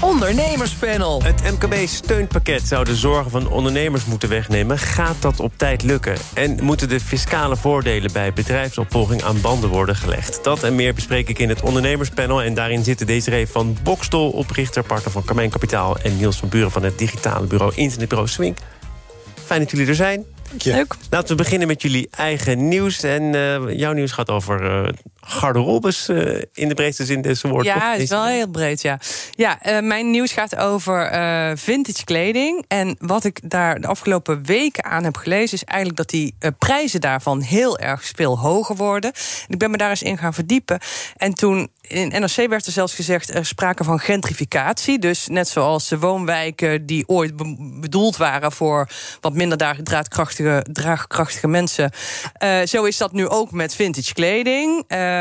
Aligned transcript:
Ondernemerspanel. 0.00 1.22
Het 1.22 1.42
MKB-steunpakket 1.42 2.62
zou 2.62 2.84
de 2.84 2.96
zorgen 2.96 3.30
van 3.30 3.48
ondernemers 3.48 4.04
moeten 4.04 4.28
wegnemen. 4.28 4.78
Gaat 4.78 5.22
dat 5.22 5.40
op 5.40 5.52
tijd 5.56 5.82
lukken? 5.82 6.16
En 6.34 6.58
moeten 6.62 6.88
de 6.88 7.00
fiscale 7.00 7.56
voordelen 7.56 8.12
bij 8.12 8.32
bedrijfsopvolging 8.32 9.22
aan 9.22 9.40
banden 9.40 9.70
worden 9.70 9.96
gelegd? 9.96 10.44
Dat 10.44 10.62
en 10.62 10.74
meer 10.74 10.94
bespreek 10.94 11.28
ik 11.28 11.38
in 11.38 11.48
het 11.48 11.62
ondernemerspanel. 11.62 12.42
En 12.42 12.54
daarin 12.54 12.84
zitten 12.84 13.06
Desiree 13.06 13.46
van 13.46 13.76
Bokstol, 13.82 14.30
oprichter, 14.30 14.82
partner 14.82 15.12
van 15.12 15.24
Carmijn 15.24 15.50
Kapitaal... 15.50 15.98
en 15.98 16.16
Niels 16.16 16.36
van 16.36 16.48
Buren 16.48 16.70
van 16.70 16.82
het 16.82 16.98
digitale 16.98 17.46
bureau 17.46 17.72
Internetbureau 17.74 18.28
Swing. 18.28 18.56
Fijn 19.44 19.60
dat 19.60 19.70
jullie 19.70 19.86
er 19.86 19.94
zijn. 19.94 20.24
Leuk. 20.64 20.94
Laten 21.10 21.28
we 21.28 21.42
beginnen 21.42 21.68
met 21.68 21.82
jullie 21.82 22.08
eigen 22.10 22.68
nieuws. 22.68 23.02
En 23.02 23.22
uh, 23.22 23.78
jouw 23.78 23.92
nieuws 23.92 24.12
gaat 24.12 24.30
over 24.30 24.84
uh, 24.84 24.88
garderobes 25.28 26.08
uh, 26.08 26.42
in 26.52 26.68
de 26.68 26.74
breedste 26.74 27.04
zin 27.04 27.22
des 27.22 27.42
woord. 27.42 27.64
Ja, 27.64 27.92
het 27.92 28.00
is 28.00 28.08
wel 28.08 28.24
heel 28.24 28.48
breed, 28.48 28.82
ja. 28.82 28.98
Ja, 29.34 29.58
mijn 29.80 30.10
nieuws 30.10 30.32
gaat 30.32 30.56
over 30.56 31.10
vintage 31.58 32.04
kleding. 32.04 32.64
En 32.68 32.96
wat 32.98 33.24
ik 33.24 33.50
daar 33.50 33.80
de 33.80 33.86
afgelopen 33.86 34.44
weken 34.44 34.84
aan 34.84 35.04
heb 35.04 35.16
gelezen... 35.16 35.56
is 35.56 35.64
eigenlijk 35.64 35.98
dat 35.98 36.10
die 36.10 36.34
prijzen 36.58 37.00
daarvan 37.00 37.40
heel 37.40 37.78
erg 37.78 38.10
veel 38.14 38.38
hoger 38.38 38.76
worden. 38.76 39.12
En 39.12 39.52
ik 39.52 39.58
ben 39.58 39.70
me 39.70 39.76
daar 39.76 39.90
eens 39.90 40.02
in 40.02 40.18
gaan 40.18 40.34
verdiepen. 40.34 40.78
En 41.16 41.34
toen 41.34 41.70
in 41.88 42.08
NRC 42.08 42.48
werd 42.48 42.66
er 42.66 42.72
zelfs 42.72 42.94
gezegd 42.94 43.34
er 43.34 43.46
sprake 43.46 43.84
van 43.84 43.98
gentrificatie. 43.98 44.98
Dus 44.98 45.26
net 45.26 45.48
zoals 45.48 45.88
de 45.88 45.98
woonwijken 45.98 46.86
die 46.86 47.08
ooit 47.08 47.32
bedoeld 47.80 48.16
waren 48.16 48.52
voor 48.52 48.88
wat 49.20 49.34
minder 49.34 49.58
draagkrachtige, 49.82 50.66
draagkrachtige 50.72 51.48
mensen. 51.48 51.90
Uh, 52.42 52.58
zo 52.64 52.84
is 52.84 52.96
dat 52.96 53.12
nu 53.12 53.28
ook 53.28 53.50
met 53.50 53.74
vintage 53.74 54.12
kleding. 54.12 54.84
Uh, 54.88 55.15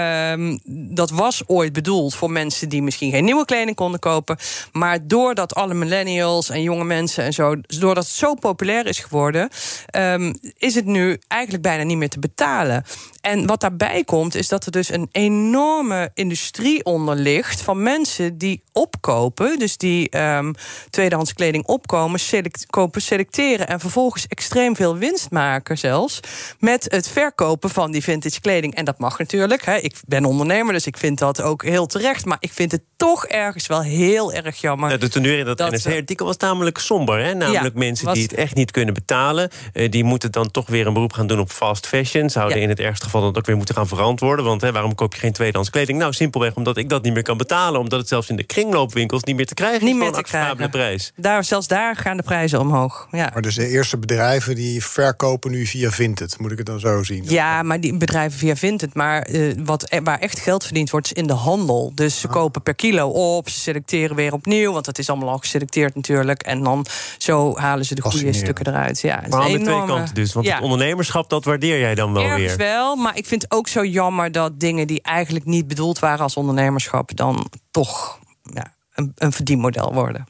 dat 0.95 1.09
was 1.09 1.43
ooit 1.47 1.73
bedoeld 1.73 2.15
voor 2.15 2.31
mensen 2.31 2.69
die 2.69 2.81
misschien 2.81 3.11
geen 3.11 3.23
nieuwe 3.23 3.45
kleding 3.45 3.75
konden 3.75 3.99
kopen. 3.99 4.37
Maar 4.71 5.07
doordat 5.07 5.55
alle 5.55 5.73
millennials 5.73 6.49
en 6.49 6.61
jonge 6.61 6.83
mensen 6.83 7.23
en 7.23 7.33
zo, 7.33 7.55
doordat 7.61 8.03
het 8.03 8.13
zo 8.13 8.33
populair 8.33 8.87
is 8.87 8.99
geworden, 8.99 9.49
um, 9.97 10.39
is 10.57 10.75
het 10.75 10.85
nu 10.85 11.19
eigenlijk 11.27 11.63
bijna 11.63 11.83
niet 11.83 11.97
meer 11.97 12.09
te 12.09 12.19
betalen. 12.19 12.83
En 13.21 13.45
wat 13.45 13.61
daarbij 13.61 14.03
komt, 14.03 14.35
is 14.35 14.47
dat 14.47 14.65
er 14.65 14.71
dus 14.71 14.91
een 14.91 15.09
enorme 15.11 16.11
industrie 16.13 16.85
onder 16.85 17.15
ligt 17.15 17.61
van 17.61 17.83
mensen 17.83 18.37
die 18.37 18.63
opkopen, 18.71 19.59
dus 19.59 19.77
die 19.77 20.17
um, 20.17 20.53
tweedehands 20.89 21.33
kleding 21.33 21.65
opkomen, 21.65 22.19
select, 22.19 22.65
kopen, 22.65 23.01
selecteren 23.01 23.67
en 23.67 23.79
vervolgens 23.79 24.27
extreem 24.27 24.75
veel 24.75 24.97
winst 24.97 25.31
maken, 25.31 25.77
zelfs 25.77 26.19
met 26.59 26.85
het 26.91 27.07
verkopen 27.07 27.69
van 27.69 27.91
die 27.91 28.03
vintage 28.03 28.41
kleding. 28.41 28.75
En 28.75 28.85
dat 28.85 28.99
mag 28.99 29.17
natuurlijk. 29.17 29.65
Hè. 29.65 29.75
Ik 29.85 29.95
ben 30.07 30.25
ondernemer, 30.25 30.73
dus 30.73 30.87
ik 30.87 30.97
vind 30.97 31.19
dat 31.19 31.41
ook 31.41 31.63
heel 31.63 31.85
terecht. 31.85 32.25
Maar 32.25 32.37
ik 32.39 32.53
vind 32.53 32.71
het 32.71 32.81
toch 32.95 33.25
ergens 33.25 33.67
wel 33.67 33.81
heel 33.81 34.33
erg 34.33 34.61
jammer. 34.61 34.89
Ja, 34.89 34.97
de 34.97 35.09
teneur 35.09 35.39
in 35.39 35.45
dat, 35.45 35.57
dat 35.57 35.71
NRC-artikel 35.71 36.25
was 36.25 36.37
namelijk 36.37 36.77
somber. 36.77 37.23
Hè? 37.23 37.33
Namelijk 37.33 37.75
mensen 37.75 38.13
die 38.13 38.23
het 38.23 38.33
echt 38.33 38.55
niet 38.55 38.71
kunnen 38.71 38.93
betalen, 38.93 39.49
uh, 39.73 39.91
die 39.91 40.03
moeten 40.03 40.31
dan 40.31 40.51
toch 40.51 40.67
weer 40.67 40.87
een 40.87 40.93
beroep 40.93 41.13
gaan 41.13 41.27
doen 41.27 41.39
op 41.39 41.51
fast 41.51 41.87
fashion. 41.87 42.29
Zouden 42.29 42.57
ja. 42.57 42.63
in 42.63 42.69
het 42.69 42.79
ergste 42.79 43.05
geval 43.05 43.21
dat 43.21 43.37
ook 43.37 43.45
weer 43.45 43.55
moeten 43.57 43.75
gaan 43.75 43.87
verantwoorden. 43.87 44.45
Want 44.45 44.61
hè, 44.61 44.71
waarom 44.71 44.95
koop 44.95 45.13
je 45.13 45.19
geen 45.19 45.33
tweedehands 45.33 45.69
kleding? 45.69 45.97
Nou, 45.97 46.13
simpelweg 46.13 46.55
omdat 46.55 46.77
ik 46.77 46.89
dat 46.89 47.03
niet 47.03 47.13
meer 47.13 47.23
kan 47.23 47.37
betalen. 47.37 47.79
Omdat 47.79 47.99
het 47.99 48.07
zelfs 48.07 48.29
in 48.29 48.35
de 48.35 48.43
kringloopwinkels 48.43 49.23
niet 49.23 49.35
meer 49.35 49.45
te 49.45 49.53
krijgen 49.53 49.85
niet 49.85 49.93
is 49.93 49.99
meer 49.99 50.07
voor 50.07 50.13
een 50.13 50.23
acceptabele 50.23 50.69
prijs. 50.69 51.11
Daar, 51.15 51.43
zelfs 51.43 51.67
daar 51.67 51.95
gaan 51.95 52.17
de 52.17 52.23
prijzen 52.23 52.59
omhoog. 52.59 53.07
Ja. 53.11 53.29
Maar 53.33 53.41
dus 53.41 53.55
de 53.55 53.67
eerste 53.67 53.97
bedrijven 53.97 54.55
die 54.55 54.85
verkopen 54.85 55.51
nu 55.51 55.65
via 55.65 55.91
Vinted, 55.91 56.39
moet 56.39 56.51
ik 56.51 56.57
het 56.57 56.67
dan 56.67 56.79
zo 56.79 57.03
zien? 57.03 57.23
Ja, 57.27 57.63
maar 57.63 57.79
die 57.79 57.97
bedrijven 57.97 58.39
via 58.39 58.55
Vinted. 58.55 58.93
Maar 58.93 59.29
uh, 59.29 59.53
wat, 59.63 59.74
waar 60.03 60.19
echt 60.19 60.39
geld 60.39 60.63
verdiend 60.63 60.89
wordt, 60.89 61.05
is 61.05 61.11
in 61.13 61.27
de 61.27 61.33
handel. 61.33 61.91
Dus 61.95 62.19
ze 62.19 62.27
ah. 62.27 62.33
kopen 62.33 62.61
per 62.61 62.75
kilo 62.75 63.07
op, 63.07 63.49
ze 63.49 63.59
selecteren 63.59 64.15
weer 64.15 64.33
opnieuw. 64.33 64.71
Want 64.71 64.85
dat 64.85 64.97
is 64.97 65.09
allemaal 65.09 65.29
al 65.29 65.37
geselecteerd 65.37 65.95
natuurlijk. 65.95 66.43
En 66.43 66.63
dan 66.63 66.85
zo 67.17 67.57
halen 67.57 67.85
ze 67.85 67.95
de 67.95 68.01
goede 68.01 68.33
stukken 68.33 68.67
eruit. 68.67 69.01
Ja, 69.01 69.23
maar 69.29 69.41
aan 69.41 69.51
de 69.51 69.61
twee 69.61 69.85
kanten 69.85 70.15
dus. 70.15 70.33
Want 70.33 70.45
ja. 70.45 70.53
het 70.53 70.63
ondernemerschap, 70.63 71.29
dat 71.29 71.45
waardeer 71.45 71.79
jij 71.79 71.95
dan 71.95 72.13
wel 72.13 72.23
Ergens 72.23 72.55
weer. 72.55 72.57
wel, 72.57 72.95
maar 72.95 73.17
ik 73.17 73.25
vind 73.25 73.41
het 73.41 73.51
ook 73.51 73.67
zo 73.67 73.85
jammer 73.85 74.31
dat 74.31 74.59
dingen 74.59 74.87
die 74.87 75.01
eigenlijk 75.01 75.45
niet 75.45 75.67
bedoeld 75.67 75.99
waren 75.99 76.19
als 76.19 76.35
ondernemerschap, 76.35 77.15
dan 77.15 77.49
toch 77.71 78.19
ja, 78.43 78.73
een, 78.93 79.11
een 79.15 79.31
verdienmodel 79.31 79.93
worden. 79.93 80.25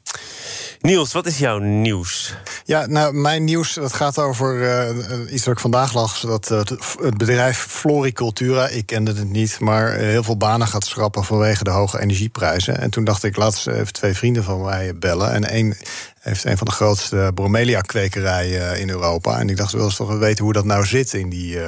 Niels, 0.86 1.12
wat 1.12 1.26
is 1.26 1.38
jouw 1.38 1.58
nieuws? 1.58 2.34
Ja, 2.64 2.86
nou, 2.86 3.14
mijn 3.14 3.44
nieuws 3.44 3.74
dat 3.74 3.92
gaat 3.92 4.18
over 4.18 4.56
uh, 4.56 5.32
iets 5.32 5.44
wat 5.44 5.54
ik 5.54 5.60
vandaag 5.60 5.94
las. 5.94 6.20
Dat 6.20 6.50
uh, 6.50 6.58
het 7.02 7.16
bedrijf 7.16 7.58
Floricultura, 7.58 8.68
ik 8.68 8.86
kende 8.86 9.12
het 9.12 9.30
niet, 9.30 9.60
maar 9.60 9.92
heel 9.92 10.22
veel 10.22 10.36
banen 10.36 10.66
gaat 10.66 10.84
schrappen 10.84 11.24
vanwege 11.24 11.64
de 11.64 11.70
hoge 11.70 12.00
energieprijzen. 12.00 12.78
En 12.78 12.90
toen 12.90 13.04
dacht 13.04 13.24
ik, 13.24 13.36
laat 13.36 13.52
eens 13.52 13.66
even 13.66 13.92
twee 13.92 14.14
vrienden 14.14 14.44
van 14.44 14.62
mij 14.62 14.98
bellen. 14.98 15.32
En 15.32 15.44
één 15.48 15.76
heeft 16.20 16.44
een 16.44 16.58
van 16.58 16.66
de 16.66 16.72
grootste 16.72 17.30
bromelia-kwekerijen 17.34 18.80
in 18.80 18.90
Europa. 18.90 19.38
En 19.38 19.48
ik 19.48 19.56
dacht, 19.56 19.72
we 19.72 19.78
willen 19.78 19.94
toch 19.94 20.18
weten 20.18 20.44
hoe 20.44 20.52
dat 20.52 20.64
nou 20.64 20.86
zit 20.86 21.14
in 21.14 21.28
die 21.28 21.58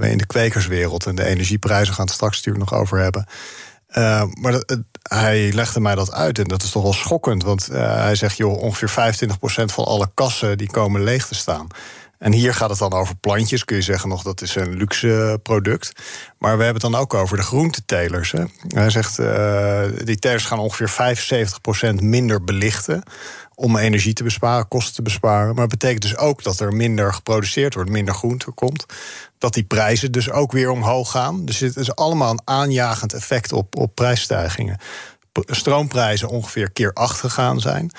in 0.00 0.18
de 0.18 0.26
kwekerswereld. 0.26 1.06
En 1.06 1.14
de 1.14 1.24
energieprijzen 1.24 1.94
gaan 1.94 2.04
het 2.04 2.14
straks 2.14 2.36
natuurlijk 2.36 2.70
nog 2.70 2.80
over 2.80 2.98
hebben. 2.98 3.26
Uh, 3.98 4.22
maar 4.40 4.62
hij 5.02 5.52
legde 5.52 5.80
mij 5.80 5.94
dat 5.94 6.12
uit 6.12 6.38
en 6.38 6.44
dat 6.44 6.62
is 6.62 6.70
toch 6.70 6.82
wel 6.82 6.92
schokkend. 6.92 7.42
Want 7.42 7.68
uh, 7.72 7.96
hij 7.96 8.14
zegt, 8.14 8.36
joh, 8.36 8.62
ongeveer 8.62 9.14
25% 9.30 9.34
van 9.64 9.84
alle 9.84 10.10
kassen 10.14 10.58
die 10.58 10.70
komen 10.70 11.02
leeg 11.02 11.26
te 11.26 11.34
staan. 11.34 11.66
En 12.18 12.32
hier 12.32 12.54
gaat 12.54 12.70
het 12.70 12.78
dan 12.78 12.92
over 12.92 13.16
plantjes, 13.16 13.64
kun 13.64 13.76
je 13.76 13.82
zeggen 13.82 14.08
nog, 14.08 14.22
dat 14.22 14.40
is 14.40 14.54
een 14.54 14.76
luxe 14.76 15.40
product. 15.42 15.92
Maar 16.38 16.56
we 16.56 16.64
hebben 16.64 16.82
het 16.82 16.92
dan 16.92 17.00
ook 17.00 17.14
over 17.14 17.36
de 17.36 17.42
groentetelers. 17.42 18.32
Hè. 18.32 18.44
Hij 18.68 18.90
zegt, 18.90 19.18
uh, 19.18 19.82
die 20.04 20.18
telers 20.18 20.44
gaan 20.44 20.58
ongeveer 20.58 20.88
75% 20.90 22.02
minder 22.02 22.44
belichten 22.44 23.02
om 23.54 23.76
energie 23.76 24.12
te 24.12 24.22
besparen, 24.22 24.68
kosten 24.68 24.94
te 24.94 25.02
besparen. 25.02 25.46
Maar 25.46 25.68
dat 25.68 25.78
betekent 25.78 26.02
dus 26.02 26.16
ook 26.16 26.42
dat 26.42 26.60
er 26.60 26.72
minder 26.72 27.14
geproduceerd 27.14 27.74
wordt, 27.74 27.90
minder 27.90 28.14
groente 28.14 28.50
komt. 28.50 28.86
Dat 29.38 29.54
die 29.54 29.64
prijzen 29.64 30.12
dus 30.12 30.30
ook 30.30 30.52
weer 30.52 30.70
omhoog 30.70 31.10
gaan. 31.10 31.44
Dus 31.44 31.58
het 31.58 31.76
is 31.76 31.94
allemaal 31.94 32.30
een 32.30 32.40
aanjagend 32.44 33.12
effect 33.12 33.52
op, 33.52 33.76
op 33.76 33.94
prijsstijgingen. 33.94 34.78
Stroomprijzen 35.46 36.28
ongeveer 36.28 36.70
keer 36.70 36.92
acht 36.92 37.20
gegaan 37.20 37.60
zijn. 37.60 37.90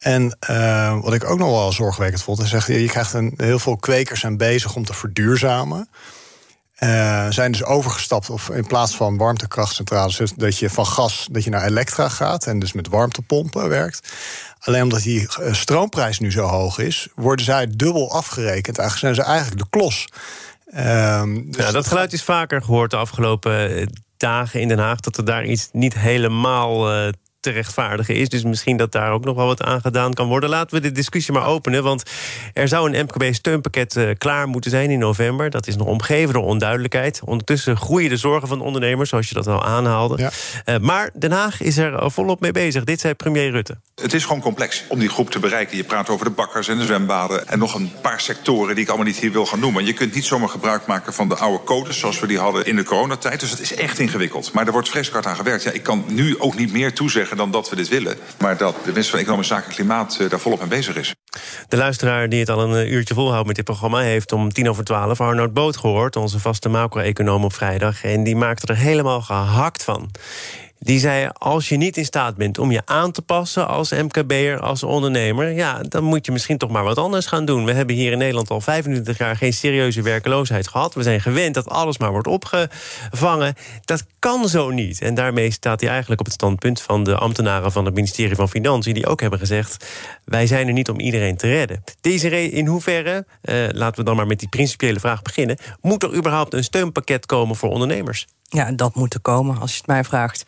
En 0.00 0.36
uh, 0.50 1.00
wat 1.00 1.14
ik 1.14 1.24
ook 1.24 1.38
nog 1.38 1.50
wel 1.50 1.72
zorgwekkend 1.72 2.22
vond, 2.22 2.40
is 2.42 2.48
zegt 2.48 2.66
je 2.66 2.86
krijgt 2.86 3.12
een, 3.12 3.34
heel 3.36 3.58
veel 3.58 3.76
kwekers 3.76 4.20
zijn 4.20 4.36
bezig 4.36 4.74
om 4.74 4.84
te 4.84 4.94
verduurzamen. 4.94 5.88
Uh, 6.78 7.26
zijn 7.30 7.52
dus 7.52 7.64
overgestapt 7.64 8.30
of 8.30 8.48
in 8.48 8.66
plaats 8.66 8.96
van 8.96 9.16
warmtekrachtcentrales, 9.16 10.32
dat 10.36 10.58
je 10.58 10.70
van 10.70 10.86
gas 10.86 11.28
dat 11.30 11.44
je 11.44 11.50
naar 11.50 11.64
elektra 11.64 12.08
gaat 12.08 12.46
en 12.46 12.58
dus 12.58 12.72
met 12.72 12.88
warmtepompen 12.88 13.68
werkt. 13.68 14.12
Alleen 14.60 14.82
omdat 14.82 15.02
die 15.02 15.28
stroomprijs 15.50 16.18
nu 16.18 16.30
zo 16.30 16.46
hoog 16.46 16.78
is, 16.78 17.08
worden 17.14 17.44
zij 17.44 17.66
dubbel 17.76 18.12
afgerekend. 18.12 18.78
Eigenlijk 18.78 19.14
zijn 19.14 19.26
ze 19.26 19.32
eigenlijk 19.32 19.62
de 19.62 19.78
klos. 19.78 20.08
Um, 20.76 21.50
dus 21.50 21.64
ja, 21.64 21.72
dat 21.72 21.86
geluid 21.86 22.12
is 22.12 22.22
vaker 22.22 22.62
gehoord 22.62 22.90
de 22.90 22.96
afgelopen 22.96 23.88
dagen 24.16 24.60
in 24.60 24.68
Den 24.68 24.78
Haag. 24.78 25.00
Dat 25.00 25.16
er 25.16 25.24
daar 25.24 25.44
iets 25.44 25.68
niet 25.72 25.94
helemaal 25.94 26.88
te 27.40 27.50
rechtvaardigen 27.50 28.14
is. 28.14 28.28
Dus 28.28 28.42
misschien 28.42 28.76
dat 28.76 28.92
daar 28.92 29.12
ook 29.12 29.24
nog 29.24 29.36
wel 29.36 29.46
wat 29.46 29.62
aan 29.62 29.80
gedaan 29.80 30.14
kan 30.14 30.28
worden. 30.28 30.50
Laten 30.50 30.76
we 30.76 30.82
de 30.82 30.92
discussie 30.92 31.34
maar 31.34 31.46
openen. 31.46 31.82
Want 31.82 32.02
er 32.52 32.68
zou 32.68 32.92
een 32.92 33.04
MKB-steunpakket 33.04 33.96
uh, 33.96 34.10
klaar 34.18 34.48
moeten 34.48 34.70
zijn 34.70 34.90
in 34.90 34.98
november. 34.98 35.50
Dat 35.50 35.66
is 35.66 35.76
nog 35.76 35.86
omgeven 35.86 36.34
door 36.34 36.44
onduidelijkheid. 36.44 37.20
Ondertussen 37.24 37.76
groeien 37.76 38.10
de 38.10 38.16
zorgen 38.16 38.48
van 38.48 38.60
ondernemers, 38.60 39.08
zoals 39.08 39.28
je 39.28 39.34
dat 39.34 39.46
al 39.46 39.64
aanhaalde. 39.64 40.18
Ja. 40.18 40.30
Uh, 40.64 40.80
maar 40.80 41.10
Den 41.14 41.32
Haag 41.32 41.60
is 41.60 41.76
er 41.76 42.10
volop 42.10 42.40
mee 42.40 42.52
bezig. 42.52 42.84
Dit 42.84 43.00
zei 43.00 43.14
premier 43.14 43.50
Rutte. 43.50 43.78
Het 44.02 44.14
is 44.14 44.24
gewoon 44.24 44.40
complex 44.40 44.84
om 44.88 44.98
die 44.98 45.08
groep 45.08 45.30
te 45.30 45.38
bereiken. 45.38 45.76
Je 45.76 45.84
praat 45.84 46.08
over 46.08 46.24
de 46.24 46.30
bakkers 46.30 46.68
en 46.68 46.78
de 46.78 46.84
zwembaden... 46.84 47.48
en 47.48 47.58
nog 47.58 47.74
een 47.74 47.92
paar 48.02 48.20
sectoren 48.20 48.74
die 48.74 48.84
ik 48.84 48.88
allemaal 48.88 49.06
niet 49.06 49.20
hier 49.20 49.32
wil 49.32 49.46
gaan 49.46 49.60
noemen. 49.60 49.84
Je 49.84 49.92
kunt 49.92 50.14
niet 50.14 50.24
zomaar 50.24 50.48
gebruik 50.48 50.86
maken 50.86 51.12
van 51.12 51.28
de 51.28 51.36
oude 51.36 51.64
codes... 51.64 51.98
zoals 51.98 52.20
we 52.20 52.26
die 52.26 52.38
hadden 52.38 52.66
in 52.66 52.76
de 52.76 52.84
coronatijd. 52.84 53.40
Dus 53.40 53.50
het 53.50 53.60
is 53.60 53.74
echt 53.74 53.98
ingewikkeld. 53.98 54.52
Maar 54.52 54.66
er 54.66 54.72
wordt 54.72 54.88
vreselijk 54.88 55.24
hard 55.24 55.36
aan 55.36 55.44
gewerkt. 55.44 55.62
Ja, 55.62 55.70
ik 55.70 55.82
kan 55.82 56.04
nu 56.06 56.38
ook 56.38 56.56
niet 56.56 56.72
meer 56.72 56.92
toezeggen 56.92 57.29
dan 57.36 57.50
dat 57.50 57.70
we 57.70 57.76
dit 57.76 57.88
willen. 57.88 58.16
Maar 58.38 58.56
dat 58.56 58.74
de 58.74 58.88
minister 58.90 59.10
van 59.10 59.20
Economische 59.20 59.54
Zaken 59.54 59.68
en 59.68 59.74
Klimaat 59.74 60.18
uh, 60.20 60.30
daar 60.30 60.40
volop 60.40 60.58
mee 60.58 60.68
bezig 60.68 60.96
is. 60.96 61.14
De 61.68 61.76
luisteraar 61.76 62.28
die 62.28 62.40
het 62.40 62.48
al 62.48 62.62
een 62.62 62.86
uh, 62.86 62.92
uurtje 62.92 63.14
volhoudt 63.14 63.46
met 63.46 63.56
dit 63.56 63.64
programma... 63.64 63.98
heeft 63.98 64.32
om 64.32 64.52
tien 64.52 64.68
over 64.68 64.84
twaalf 64.84 65.20
Arnoud 65.20 65.52
Boot 65.52 65.76
gehoord... 65.76 66.16
onze 66.16 66.38
vaste 66.38 66.68
macro-econoom 66.68 67.44
op 67.44 67.52
vrijdag. 67.52 68.04
En 68.04 68.24
die 68.24 68.36
maakte 68.36 68.66
er 68.66 68.76
helemaal 68.76 69.20
gehakt 69.20 69.84
van. 69.84 70.10
Die 70.82 70.98
zei: 70.98 71.28
Als 71.32 71.68
je 71.68 71.76
niet 71.76 71.96
in 71.96 72.04
staat 72.04 72.36
bent 72.36 72.58
om 72.58 72.70
je 72.70 72.82
aan 72.84 73.12
te 73.12 73.22
passen 73.22 73.68
als 73.68 73.90
MKB'er, 73.90 74.60
als 74.60 74.82
ondernemer, 74.82 75.50
ja, 75.50 75.82
dan 75.88 76.04
moet 76.04 76.26
je 76.26 76.32
misschien 76.32 76.58
toch 76.58 76.70
maar 76.70 76.84
wat 76.84 76.98
anders 76.98 77.26
gaan 77.26 77.44
doen. 77.44 77.64
We 77.64 77.72
hebben 77.72 77.96
hier 77.96 78.12
in 78.12 78.18
Nederland 78.18 78.50
al 78.50 78.60
25 78.60 79.18
jaar 79.18 79.36
geen 79.36 79.52
serieuze 79.52 80.02
werkeloosheid 80.02 80.68
gehad. 80.68 80.94
We 80.94 81.02
zijn 81.02 81.20
gewend 81.20 81.54
dat 81.54 81.68
alles 81.68 81.98
maar 81.98 82.10
wordt 82.10 82.26
opgevangen. 82.26 83.54
Dat 83.84 84.04
kan 84.18 84.48
zo 84.48 84.70
niet. 84.70 85.00
En 85.00 85.14
daarmee 85.14 85.50
staat 85.50 85.80
hij 85.80 85.90
eigenlijk 85.90 86.20
op 86.20 86.26
het 86.26 86.34
standpunt 86.34 86.82
van 86.82 87.04
de 87.04 87.14
ambtenaren 87.14 87.72
van 87.72 87.84
het 87.84 87.94
ministerie 87.94 88.36
van 88.36 88.48
Financiën, 88.48 88.94
die 88.94 89.06
ook 89.06 89.20
hebben 89.20 89.38
gezegd: 89.38 89.86
wij 90.24 90.46
zijn 90.46 90.66
er 90.66 90.72
niet 90.72 90.88
om 90.88 91.00
iedereen 91.00 91.36
te 91.36 91.46
redden. 91.46 91.84
Deze 92.00 92.28
in 92.50 92.66
hoeverre, 92.66 93.26
eh, 93.42 93.54
laten 93.70 93.98
we 93.98 94.04
dan 94.04 94.16
maar 94.16 94.26
met 94.26 94.38
die 94.38 94.48
principiële 94.48 95.00
vraag 95.00 95.22
beginnen, 95.22 95.56
moet 95.80 96.02
er 96.02 96.14
überhaupt 96.14 96.54
een 96.54 96.64
steunpakket 96.64 97.26
komen 97.26 97.56
voor 97.56 97.70
ondernemers? 97.70 98.26
Ja, 98.52 98.70
dat 98.72 98.94
moet 98.94 99.14
er 99.14 99.20
komen, 99.20 99.60
als 99.60 99.70
je 99.70 99.76
het 99.76 99.86
mij 99.86 100.04
vraagt. 100.04 100.44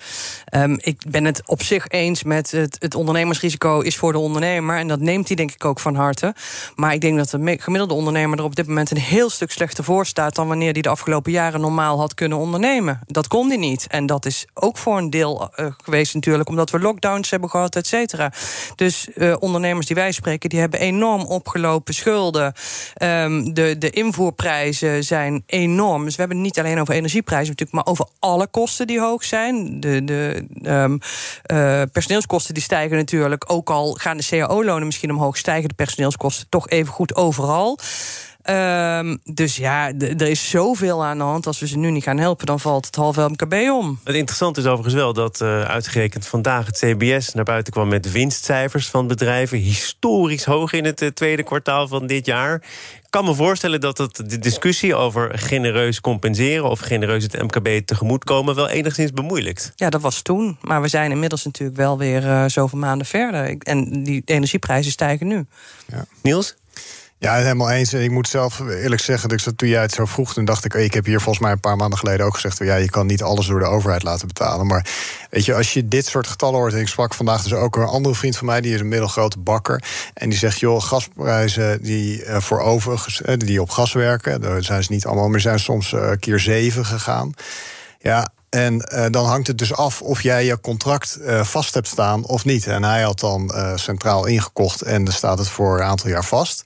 Um, 0.54 0.76
ik 0.80 1.02
ben 1.10 1.24
het 1.24 1.48
op 1.48 1.62
zich 1.62 1.88
eens 1.88 2.22
met 2.22 2.50
het, 2.50 2.76
het 2.78 2.94
ondernemersrisico 2.94 3.80
is 3.80 3.96
voor 3.96 4.12
de 4.12 4.18
ondernemer. 4.18 4.76
En 4.76 4.88
dat 4.88 5.00
neemt 5.00 5.26
hij 5.26 5.36
denk 5.36 5.50
ik 5.52 5.64
ook 5.64 5.80
van 5.80 5.94
harte. 5.94 6.34
Maar 6.74 6.94
ik 6.94 7.00
denk 7.00 7.16
dat 7.16 7.30
de 7.30 7.56
gemiddelde 7.60 7.94
ondernemer 7.94 8.38
er 8.38 8.44
op 8.44 8.56
dit 8.56 8.66
moment 8.66 8.90
een 8.90 8.96
heel 8.96 9.30
stuk 9.30 9.50
slechter 9.50 9.84
voor 9.84 10.06
staat 10.06 10.34
dan 10.34 10.48
wanneer 10.48 10.72
hij 10.72 10.82
de 10.82 10.88
afgelopen 10.88 11.32
jaren 11.32 11.60
normaal 11.60 11.98
had 11.98 12.14
kunnen 12.14 12.38
ondernemen. 12.38 13.00
Dat 13.06 13.28
kon 13.28 13.48
hij 13.48 13.56
niet. 13.56 13.86
En 13.86 14.06
dat 14.06 14.26
is 14.26 14.46
ook 14.54 14.78
voor 14.78 14.98
een 14.98 15.10
deel 15.10 15.50
uh, 15.56 15.66
geweest 15.84 16.14
natuurlijk, 16.14 16.48
omdat 16.48 16.70
we 16.70 16.78
lockdowns 16.78 17.30
hebben 17.30 17.50
gehad, 17.50 17.76
et 17.76 17.86
cetera. 17.86 18.32
Dus 18.74 19.08
uh, 19.14 19.34
ondernemers 19.38 19.86
die 19.86 19.96
wij 19.96 20.12
spreken, 20.12 20.48
die 20.48 20.60
hebben 20.60 20.80
enorm 20.80 21.22
opgelopen 21.22 21.94
schulden. 21.94 22.54
Um, 23.02 23.54
de, 23.54 23.78
de 23.78 23.90
invoerprijzen 23.90 25.04
zijn 25.04 25.42
enorm. 25.46 26.04
Dus 26.04 26.14
we 26.14 26.20
hebben 26.20 26.36
het 26.36 26.46
niet 26.46 26.58
alleen 26.58 26.80
over 26.80 26.94
energieprijzen 26.94 27.48
natuurlijk, 27.48 27.72
maar 27.76 27.91
over 27.92 28.06
alle 28.18 28.46
kosten 28.46 28.86
die 28.86 29.00
hoog 29.00 29.24
zijn. 29.24 29.80
De, 29.80 30.04
de 30.04 30.46
um, 30.62 30.98
uh, 31.52 31.82
personeelskosten 31.92 32.54
die 32.54 32.62
stijgen 32.62 32.96
natuurlijk. 32.96 33.44
Ook 33.46 33.70
al 33.70 33.92
gaan 33.92 34.16
de 34.16 34.24
cao-lonen 34.24 34.86
misschien 34.86 35.10
omhoog, 35.10 35.36
stijgen 35.36 35.68
de 35.68 35.74
personeelskosten 35.74 36.46
toch 36.48 36.68
even 36.68 36.92
goed 36.92 37.14
overal. 37.14 37.78
Um, 38.50 39.18
dus 39.24 39.56
ja, 39.56 39.92
er 39.98 40.28
is 40.28 40.50
zoveel 40.50 41.04
aan 41.04 41.18
de 41.18 41.24
hand. 41.24 41.46
Als 41.46 41.60
we 41.60 41.66
ze 41.66 41.78
nu 41.78 41.90
niet 41.90 42.02
gaan 42.02 42.18
helpen, 42.18 42.46
dan 42.46 42.60
valt 42.60 42.86
het 42.86 42.96
halve 42.96 43.28
MKB 43.28 43.52
om. 43.52 44.00
Het 44.04 44.14
interessante 44.14 44.60
is 44.60 44.66
overigens 44.66 44.94
wel 44.94 45.12
dat 45.12 45.40
uh, 45.40 45.62
uitgerekend 45.62 46.26
vandaag 46.26 46.66
het 46.66 46.78
CBS 46.78 47.34
naar 47.34 47.44
buiten 47.44 47.72
kwam 47.72 47.88
met 47.88 48.12
winstcijfers 48.12 48.88
van 48.88 49.06
bedrijven. 49.06 49.58
Historisch 49.58 50.44
hoog 50.44 50.72
in 50.72 50.84
het 50.84 51.02
uh, 51.02 51.08
tweede 51.08 51.42
kwartaal 51.42 51.88
van 51.88 52.06
dit 52.06 52.26
jaar. 52.26 52.54
Ik 53.02 53.10
kan 53.10 53.24
me 53.24 53.34
voorstellen 53.34 53.80
dat 53.80 53.98
het 53.98 54.30
de 54.30 54.38
discussie 54.38 54.94
over 54.94 55.38
genereus 55.38 56.00
compenseren 56.00 56.70
of 56.70 56.80
genereus 56.80 57.22
het 57.22 57.42
MKB 57.42 57.86
tegemoetkomen 57.86 58.54
wel 58.54 58.68
enigszins 58.68 59.12
bemoeilijkt. 59.12 59.72
Ja, 59.76 59.90
dat 59.90 60.00
was 60.00 60.22
toen. 60.22 60.58
Maar 60.60 60.82
we 60.82 60.88
zijn 60.88 61.10
inmiddels 61.10 61.44
natuurlijk 61.44 61.78
wel 61.78 61.98
weer 61.98 62.24
uh, 62.24 62.44
zoveel 62.46 62.78
maanden 62.78 63.06
verder. 63.06 63.56
En 63.58 64.02
die 64.02 64.22
energieprijzen 64.24 64.92
stijgen 64.92 65.26
nu. 65.26 65.46
Ja. 65.86 66.04
Niels? 66.22 66.54
Ja, 67.22 67.34
helemaal 67.34 67.70
eens. 67.70 67.94
Ik 67.94 68.10
moet 68.10 68.28
zelf 68.28 68.60
eerlijk 68.60 69.00
zeggen, 69.00 69.28
dat 69.28 69.46
ik, 69.46 69.56
toen 69.56 69.68
jij 69.68 69.80
het 69.80 69.92
zo 69.92 70.04
vroeg, 70.04 70.32
toen 70.32 70.44
dacht 70.44 70.64
ik, 70.64 70.74
ik 70.74 70.94
heb 70.94 71.04
hier 71.04 71.20
volgens 71.20 71.44
mij 71.44 71.52
een 71.52 71.60
paar 71.60 71.76
maanden 71.76 71.98
geleden 71.98 72.26
ook 72.26 72.34
gezegd, 72.34 72.58
ja, 72.58 72.74
je 72.74 72.90
kan 72.90 73.06
niet 73.06 73.22
alles 73.22 73.46
door 73.46 73.58
de 73.58 73.66
overheid 73.66 74.02
laten 74.02 74.26
betalen. 74.26 74.66
Maar 74.66 74.86
weet 75.30 75.44
je, 75.44 75.54
als 75.54 75.72
je 75.72 75.88
dit 75.88 76.06
soort 76.06 76.26
getallen 76.26 76.58
hoort, 76.58 76.72
en 76.72 76.80
ik 76.80 76.88
sprak 76.88 77.14
vandaag 77.14 77.42
dus 77.42 77.52
ook 77.52 77.76
een 77.76 77.86
andere 77.86 78.14
vriend 78.14 78.36
van 78.36 78.46
mij, 78.46 78.60
die 78.60 78.74
is 78.74 78.80
een 78.80 78.88
middelgrote 78.88 79.38
bakker, 79.38 79.82
en 80.14 80.28
die 80.28 80.38
zegt, 80.38 80.58
joh, 80.58 80.82
gasprijzen 80.82 81.82
die 81.82 82.24
uh, 82.24 82.40
voor 82.40 82.60
overigens, 82.60 83.22
die 83.36 83.60
op 83.60 83.70
gas 83.70 83.92
werken, 83.92 84.40
daar 84.40 84.62
zijn 84.62 84.84
ze 84.84 84.92
niet 84.92 85.06
allemaal, 85.06 85.28
maar 85.28 85.40
zijn 85.40 85.60
soms 85.60 85.92
uh, 85.92 86.10
keer 86.18 86.38
zeven 86.38 86.86
gegaan. 86.86 87.32
Ja, 87.98 88.28
en 88.48 88.78
dan 89.10 89.26
hangt 89.26 89.46
het 89.46 89.58
dus 89.58 89.74
af 89.74 90.00
of 90.00 90.22
jij 90.22 90.44
je 90.44 90.60
contract 90.60 91.18
vast 91.42 91.74
hebt 91.74 91.88
staan 91.88 92.24
of 92.24 92.44
niet. 92.44 92.66
En 92.66 92.82
hij 92.82 93.02
had 93.02 93.20
dan 93.20 93.52
centraal 93.74 94.26
ingekocht 94.26 94.82
en 94.82 95.04
dan 95.04 95.14
staat 95.14 95.38
het 95.38 95.48
voor 95.48 95.78
een 95.78 95.86
aantal 95.86 96.10
jaar 96.10 96.24
vast. 96.24 96.62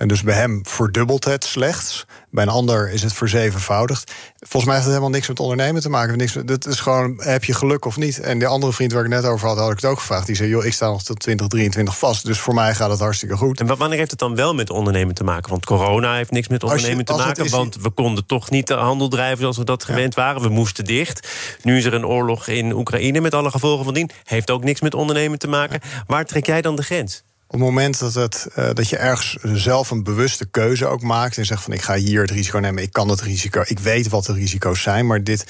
En 0.00 0.08
dus 0.08 0.22
bij 0.22 0.34
hem 0.34 0.60
verdubbelt 0.62 1.24
het 1.24 1.44
slechts. 1.44 2.06
Bij 2.30 2.42
een 2.42 2.50
ander 2.50 2.90
is 2.90 3.02
het 3.02 3.12
verzevenvoudigd. 3.12 4.12
Volgens 4.38 4.64
mij 4.64 4.74
heeft 4.74 4.86
het 4.86 4.94
helemaal 4.94 5.10
niks 5.10 5.28
met 5.28 5.40
ondernemen 5.40 5.82
te 5.82 5.88
maken. 5.88 6.18
Niks, 6.18 6.32
dat 6.44 6.66
is 6.66 6.80
gewoon, 6.80 7.22
heb 7.22 7.44
je 7.44 7.54
geluk 7.54 7.84
of 7.84 7.96
niet? 7.96 8.20
En 8.20 8.38
de 8.38 8.46
andere 8.46 8.72
vriend 8.72 8.92
waar 8.92 9.04
ik 9.04 9.08
net 9.08 9.24
over 9.24 9.48
had, 9.48 9.58
had 9.58 9.70
ik 9.70 9.76
het 9.76 9.84
ook 9.84 9.98
gevraagd. 9.98 10.26
Die 10.26 10.36
zei, 10.36 10.48
joh, 10.48 10.64
ik 10.64 10.72
sta 10.72 10.86
nog 10.86 11.02
tot 11.02 11.18
2023 11.18 11.98
vast. 11.98 12.24
Dus 12.24 12.38
voor 12.38 12.54
mij 12.54 12.74
gaat 12.74 12.90
het 12.90 13.00
hartstikke 13.00 13.36
goed. 13.36 13.60
En 13.60 13.76
wanneer 13.76 13.98
heeft 13.98 14.10
het 14.10 14.18
dan 14.18 14.34
wel 14.34 14.54
met 14.54 14.70
ondernemen 14.70 15.14
te 15.14 15.24
maken? 15.24 15.50
Want 15.50 15.66
corona 15.66 16.14
heeft 16.14 16.30
niks 16.30 16.48
met 16.48 16.62
ondernemen 16.62 16.98
je, 16.98 17.04
te 17.04 17.12
maken. 17.12 17.44
Is, 17.44 17.50
want 17.50 17.76
we 17.76 17.90
konden 17.90 18.26
toch 18.26 18.50
niet 18.50 18.66
de 18.66 18.74
handel 18.74 19.08
drijven 19.08 19.38
zoals 19.38 19.56
we 19.56 19.64
dat 19.64 19.84
gewend 19.84 20.14
ja. 20.14 20.22
waren. 20.22 20.42
We 20.42 20.48
moesten 20.48 20.84
dicht. 20.84 21.28
Nu 21.62 21.76
is 21.76 21.84
er 21.84 21.94
een 21.94 22.06
oorlog 22.06 22.46
in 22.46 22.72
Oekraïne 22.72 23.20
met 23.20 23.34
alle 23.34 23.50
gevolgen 23.50 23.84
van 23.84 23.94
dien. 23.94 24.10
Heeft 24.24 24.50
ook 24.50 24.64
niks 24.64 24.80
met 24.80 24.94
ondernemen 24.94 25.38
te 25.38 25.48
maken. 25.48 25.80
Waar 26.06 26.24
trek 26.24 26.46
jij 26.46 26.62
dan 26.62 26.76
de 26.76 26.82
grens? 26.82 27.24
Op 27.52 27.56
het 27.56 27.68
moment 27.68 27.98
dat, 27.98 28.14
het, 28.14 28.46
uh, 28.58 28.70
dat 28.72 28.88
je 28.88 28.96
ergens 28.96 29.36
zelf 29.42 29.90
een 29.90 30.02
bewuste 30.02 30.46
keuze 30.46 30.86
ook 30.86 31.02
maakt 31.02 31.38
en 31.38 31.46
zegt 31.46 31.62
van 31.62 31.72
ik 31.72 31.82
ga 31.82 31.94
hier 31.94 32.20
het 32.20 32.30
risico 32.30 32.58
nemen, 32.58 32.82
ik 32.82 32.92
kan 32.92 33.08
het 33.08 33.20
risico, 33.20 33.62
ik 33.66 33.78
weet 33.78 34.08
wat 34.08 34.24
de 34.24 34.32
risico's 34.32 34.82
zijn, 34.82 35.06
maar 35.06 35.24
dit, 35.24 35.44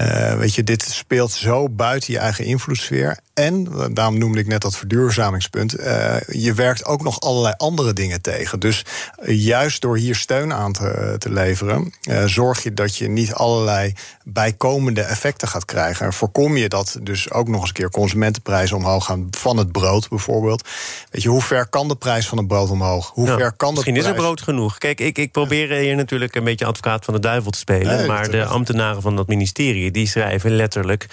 uh, 0.00 0.34
weet 0.34 0.54
je, 0.54 0.64
dit 0.64 0.82
speelt 0.82 1.30
zo 1.30 1.68
buiten 1.68 2.12
je 2.12 2.18
eigen 2.18 2.44
invloedssfeer. 2.44 3.18
En, 3.34 3.68
daarom 3.94 4.18
noemde 4.18 4.38
ik 4.38 4.46
net 4.46 4.60
dat 4.60 4.76
verduurzamingspunt, 4.76 5.80
uh, 5.80 6.20
je 6.28 6.54
werkt 6.54 6.84
ook 6.84 7.02
nog 7.02 7.20
allerlei 7.20 7.54
andere 7.56 7.92
dingen 7.92 8.20
tegen. 8.22 8.60
Dus 8.60 8.84
uh, 9.22 9.44
juist 9.44 9.80
door 9.80 9.96
hier 9.96 10.14
steun 10.14 10.52
aan 10.52 10.72
te, 10.72 11.14
te 11.18 11.32
leveren, 11.32 11.92
uh, 12.08 12.24
zorg 12.24 12.62
je 12.62 12.74
dat 12.74 12.96
je 12.96 13.08
niet 13.08 13.34
allerlei 13.34 13.94
bijkomende 14.24 15.02
effecten 15.02 15.48
gaat 15.48 15.64
krijgen. 15.64 16.06
En 16.06 16.12
voorkom 16.12 16.56
je 16.56 16.68
dat 16.68 16.98
dus 17.02 17.30
ook 17.30 17.48
nog 17.48 17.60
eens 17.60 17.68
een 17.68 17.74
keer 17.74 17.90
consumentenprijzen 17.90 18.76
omhoog 18.76 19.04
gaan 19.04 19.28
van 19.30 19.56
het 19.56 19.72
brood 19.72 20.08
bijvoorbeeld. 20.08 20.68
Weet 21.10 21.22
je, 21.22 21.28
hoe 21.28 21.42
ver 21.42 21.66
kan 21.68 21.88
de 21.88 21.96
prijs 21.96 22.28
van 22.28 22.38
het 22.38 22.46
brood 22.46 22.70
omhoog? 22.70 23.10
Hoe 23.14 23.26
ver 23.26 23.52
kan 23.52 23.68
de 23.68 23.74
Misschien 23.74 23.92
prijs... 23.92 24.06
is 24.06 24.12
er 24.12 24.22
brood 24.22 24.42
genoeg. 24.42 24.78
Kijk, 24.78 25.00
ik, 25.00 25.18
ik 25.18 25.32
probeer 25.32 25.68
hier 25.68 25.96
natuurlijk 25.96 26.34
een 26.34 26.44
beetje 26.44 26.64
advocaat 26.64 27.04
van 27.04 27.14
de 27.14 27.20
duivel 27.20 27.50
te 27.50 27.58
spelen. 27.58 27.96
Nee, 27.96 28.06
maar 28.06 28.30
de 28.30 28.44
ambtenaren 28.44 29.02
van 29.02 29.16
dat 29.16 29.26
ministerie 29.26 29.81
die 29.90 30.06
schrijven 30.08 30.50
letterlijk: 30.50 31.06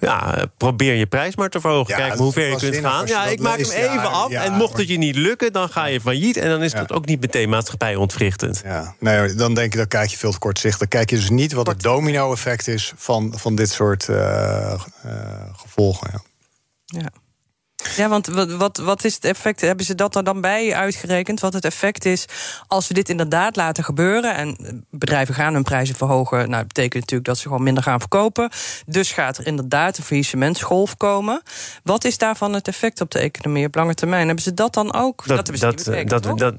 ja, 0.00 0.44
probeer 0.56 0.94
je 0.94 1.06
prijs 1.06 1.36
maar 1.36 1.48
te 1.50 1.60
verhogen. 1.60 1.96
Ja, 1.98 2.06
Kijk 2.06 2.18
hoe 2.18 2.32
ver 2.32 2.48
je 2.48 2.56
kunt 2.56 2.76
gaan. 2.76 3.06
Ja, 3.06 3.26
ik 3.26 3.40
maak 3.40 3.56
leest, 3.56 3.74
hem 3.74 3.82
even 3.82 3.94
ja, 3.94 4.02
af. 4.02 4.30
ja, 4.30 4.44
en 4.44 4.52
mocht 4.52 4.76
het 4.78 4.88
je 4.88 4.98
niet 4.98 5.16
lukken, 5.16 5.52
dan 5.52 5.68
ga 5.68 5.84
je 5.86 6.00
failliet. 6.00 6.36
En 6.36 6.48
dan 6.48 6.62
is 6.62 6.72
Ja. 6.72 6.78
dat 6.78 6.92
ook 6.92 7.06
niet 7.06 7.20
meteen 7.20 7.48
maatschappij 7.48 7.94
ontwrichtend. 7.96 8.60
Ja, 8.64 8.94
nee, 8.98 9.34
dan 9.34 9.54
denk 9.54 9.72
ik, 9.72 9.78
dan 9.78 9.88
kijk 9.88 10.10
je 10.10 10.16
veel 10.16 10.32
te 10.32 10.38
kortzichtig. 10.38 10.78
Dan 10.78 10.88
kijk 10.88 11.10
je 11.10 11.16
dus 11.16 11.30
niet 11.30 11.52
wat 11.52 11.66
het 11.66 11.82
domino-effect 11.82 12.68
is 12.68 12.92
van, 12.96 13.32
van 13.36 13.54
dit 13.54 13.70
soort 13.70 14.08
eh, 14.08 14.72
eh, 14.72 14.78
gevolgen. 15.56 16.22
Ja. 16.84 17.10
Ja. 17.96 18.08
Want 18.08 18.26
wat, 18.26 18.52
wat, 18.52 18.76
wat 18.76 19.04
is 19.04 19.14
het 19.14 19.24
effect? 19.24 19.60
Hebben 19.60 19.84
ze 19.86 19.94
dat 19.94 20.16
er 20.16 20.24
dan 20.24 20.40
bij 20.40 20.74
uitgerekend? 20.74 21.40
Wat 21.40 21.52
het 21.52 21.64
effect 21.64 22.04
is 22.04 22.24
als 22.66 22.88
we 22.88 22.94
dit 22.94 23.08
inderdaad 23.08 23.56
laten 23.56 23.84
gebeuren. 23.84 24.34
En 24.34 24.56
bedrijven 24.90 25.34
gaan 25.34 25.54
hun 25.54 25.62
prijzen 25.62 25.94
verhogen. 25.94 26.38
Nou, 26.38 26.50
dat 26.50 26.66
betekent 26.66 26.94
natuurlijk 26.94 27.28
dat 27.28 27.38
ze 27.38 27.42
gewoon 27.48 27.62
minder 27.62 27.82
gaan 27.82 28.00
verkopen. 28.00 28.50
Dus 28.86 29.12
gaat 29.12 29.38
er 29.38 29.46
inderdaad 29.46 29.98
een 29.98 30.04
faillissementsgolf 30.04 30.96
komen. 30.96 31.42
Wat 31.82 32.04
is 32.04 32.18
daarvan 32.18 32.52
het 32.52 32.68
effect 32.68 33.00
op 33.00 33.10
de 33.10 33.18
economie 33.18 33.66
op 33.66 33.74
lange 33.74 33.94
termijn? 33.94 34.26
Hebben 34.26 34.44
ze 34.44 34.54
dat 34.54 34.74
dan 34.74 34.94
ook? 34.94 35.26
niet 35.26 35.84
bekeken, 35.84 36.06
dat, 36.06 36.22
toch? 36.22 36.38
dat, 36.38 36.54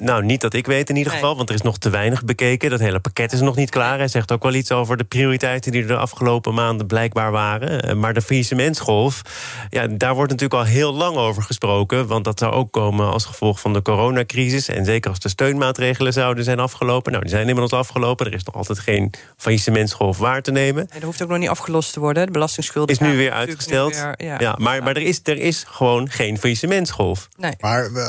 nou, 0.00 0.24
niet 0.24 0.40
dat 0.40 0.54
ik 0.54 0.66
weet 0.66 0.88
in 0.88 0.96
ieder 0.96 1.12
Nee. 1.12 1.20
geval, 1.20 1.36
want 1.36 1.48
er 1.48 1.54
is 1.54 1.62
nog 1.62 1.78
te 1.78 1.90
weinig 1.90 2.24
bekeken. 2.24 2.70
Dat 2.70 2.80
hele 2.80 3.00
pakket 3.00 3.32
is 3.32 3.40
nog 3.40 3.56
niet 3.56 3.70
klaar. 3.70 3.98
Hij 3.98 4.08
zegt 4.08 4.32
ook 4.32 4.42
wel 4.42 4.54
iets 4.54 4.72
over 4.72 4.96
de 4.96 5.04
prioriteiten 5.04 5.72
die 5.72 5.82
er 5.82 5.88
de 5.88 5.96
afgelopen 5.96 6.54
maanden 6.54 6.86
blijkbaar 6.86 7.30
waren. 7.30 7.82
Eh, 7.82 7.94
Maar 7.94 8.14
de 8.14 8.22
faillissementsgolf, 8.22 9.22
ja, 9.70 9.86
daar 9.86 10.14
wordt 10.14 10.30
natuurlijk 10.30 10.60
al 10.60 10.65
heel 10.66 10.92
lang 10.94 11.16
over 11.16 11.42
gesproken. 11.42 12.06
Want 12.06 12.24
dat 12.24 12.38
zou 12.38 12.52
ook 12.52 12.72
komen 12.72 13.10
als 13.12 13.24
gevolg 13.24 13.60
van 13.60 13.72
de 13.72 13.82
coronacrisis. 13.82 14.68
En 14.68 14.84
zeker 14.84 15.10
als 15.10 15.18
de 15.20 15.28
steunmaatregelen 15.28 16.12
zouden 16.12 16.44
zijn 16.44 16.58
afgelopen. 16.58 17.10
Nou, 17.12 17.24
die 17.24 17.32
zijn 17.34 17.48
inmiddels 17.48 17.72
afgelopen. 17.80 18.26
Er 18.26 18.34
is 18.34 18.44
nog 18.44 18.54
altijd 18.54 18.78
geen 18.78 19.12
faillissementsgolf 19.36 20.18
waar 20.18 20.42
te 20.42 20.50
nemen. 20.50 20.74
Nee, 20.90 20.92
dat 20.92 21.02
hoeft 21.02 21.22
ook 21.22 21.28
nog 21.28 21.38
niet 21.38 21.48
afgelost 21.48 21.92
te 21.92 22.00
worden. 22.00 22.26
De 22.26 22.32
belastingsschulden 22.32 22.94
Is 22.94 23.00
nu 23.00 23.16
weer 23.16 23.32
uitgesteld. 23.32 23.94
nu 23.94 24.00
weer- 24.16 24.40
ja. 24.42 24.54
maar 24.58 24.82
maar 24.82 24.96
er, 24.96 25.02
is, 25.02 25.20
er 25.22 25.38
is 25.38 25.64
gewoon 25.68 26.10
geen 26.10 26.38
faillissementsgolf. 26.38 27.28
Nee. 27.36 27.52
Maar 27.60 27.92
we, 27.92 28.00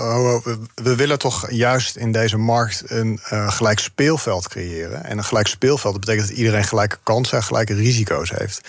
we- 0.43 0.51
we- 0.75 0.83
we 0.83 0.95
willen 0.95 1.19
toch 1.19 1.51
juist 1.51 1.95
in 1.95 2.11
deze 2.11 2.37
markt 2.37 2.83
een 2.85 3.19
eh, 3.23 3.51
gelijk 3.51 3.79
speelveld 3.79 4.47
creëren. 4.47 5.03
En 5.03 5.17
een 5.17 5.23
gelijk 5.23 5.47
speelveld 5.47 5.93
dat 5.93 6.01
betekent 6.05 6.27
dat 6.27 6.37
iedereen 6.37 6.63
gelijke 6.63 6.97
kansen 7.03 7.37
en 7.37 7.43
gelijke 7.43 7.73
risico's 7.73 8.29
heeft. 8.29 8.61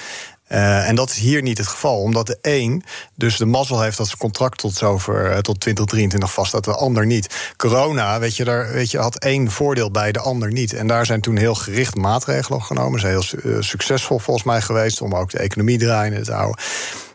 Eh, 0.49 0.89
en 0.89 0.95
dat 0.95 1.11
is 1.11 1.19
hier 1.19 1.43
niet 1.43 1.59
het 1.59 1.67
geval, 1.67 2.01
omdat 2.01 2.27
de 2.27 2.39
een 2.43 2.85
dus 3.15 3.37
de 3.37 3.47
mazzel 3.47 3.81
heeft 3.81 3.97
dat 3.97 4.07
zijn 4.07 4.19
contract 4.19 4.59
tot 4.59 4.75
zover 4.75 5.31
eh, 5.31 5.39
tot 5.39 5.61
2023 5.61 6.33
vaststaat, 6.33 6.65
de 6.65 6.75
ander 6.75 7.07
niet. 7.07 7.53
Corona, 7.57 8.19
weet 8.19 8.37
je, 8.37 8.45
daar 8.45 8.73
weet 8.73 8.91
je, 8.91 8.99
had 8.99 9.19
één 9.19 9.51
voordeel 9.51 9.91
bij, 9.91 10.13
de 10.13 10.21
ander 10.21 10.53
niet. 10.53 10.73
En 10.73 10.87
daar 10.87 11.07
zijn 11.07 11.21
toen 11.21 11.37
heel 11.37 11.55
gericht 11.55 11.95
maatregelen 11.95 12.63
genomen. 12.63 13.01
Ze 13.01 13.07
zijn 13.07 13.43
heel 13.43 13.53
eh, 13.53 13.63
succesvol 13.63 14.19
volgens 14.19 14.47
mij 14.47 14.61
geweest 14.61 15.01
om 15.01 15.15
ook 15.15 15.31
de 15.31 15.39
economie 15.39 15.79
draaiende 15.79 16.21
te 16.21 16.33
houden. 16.33 16.65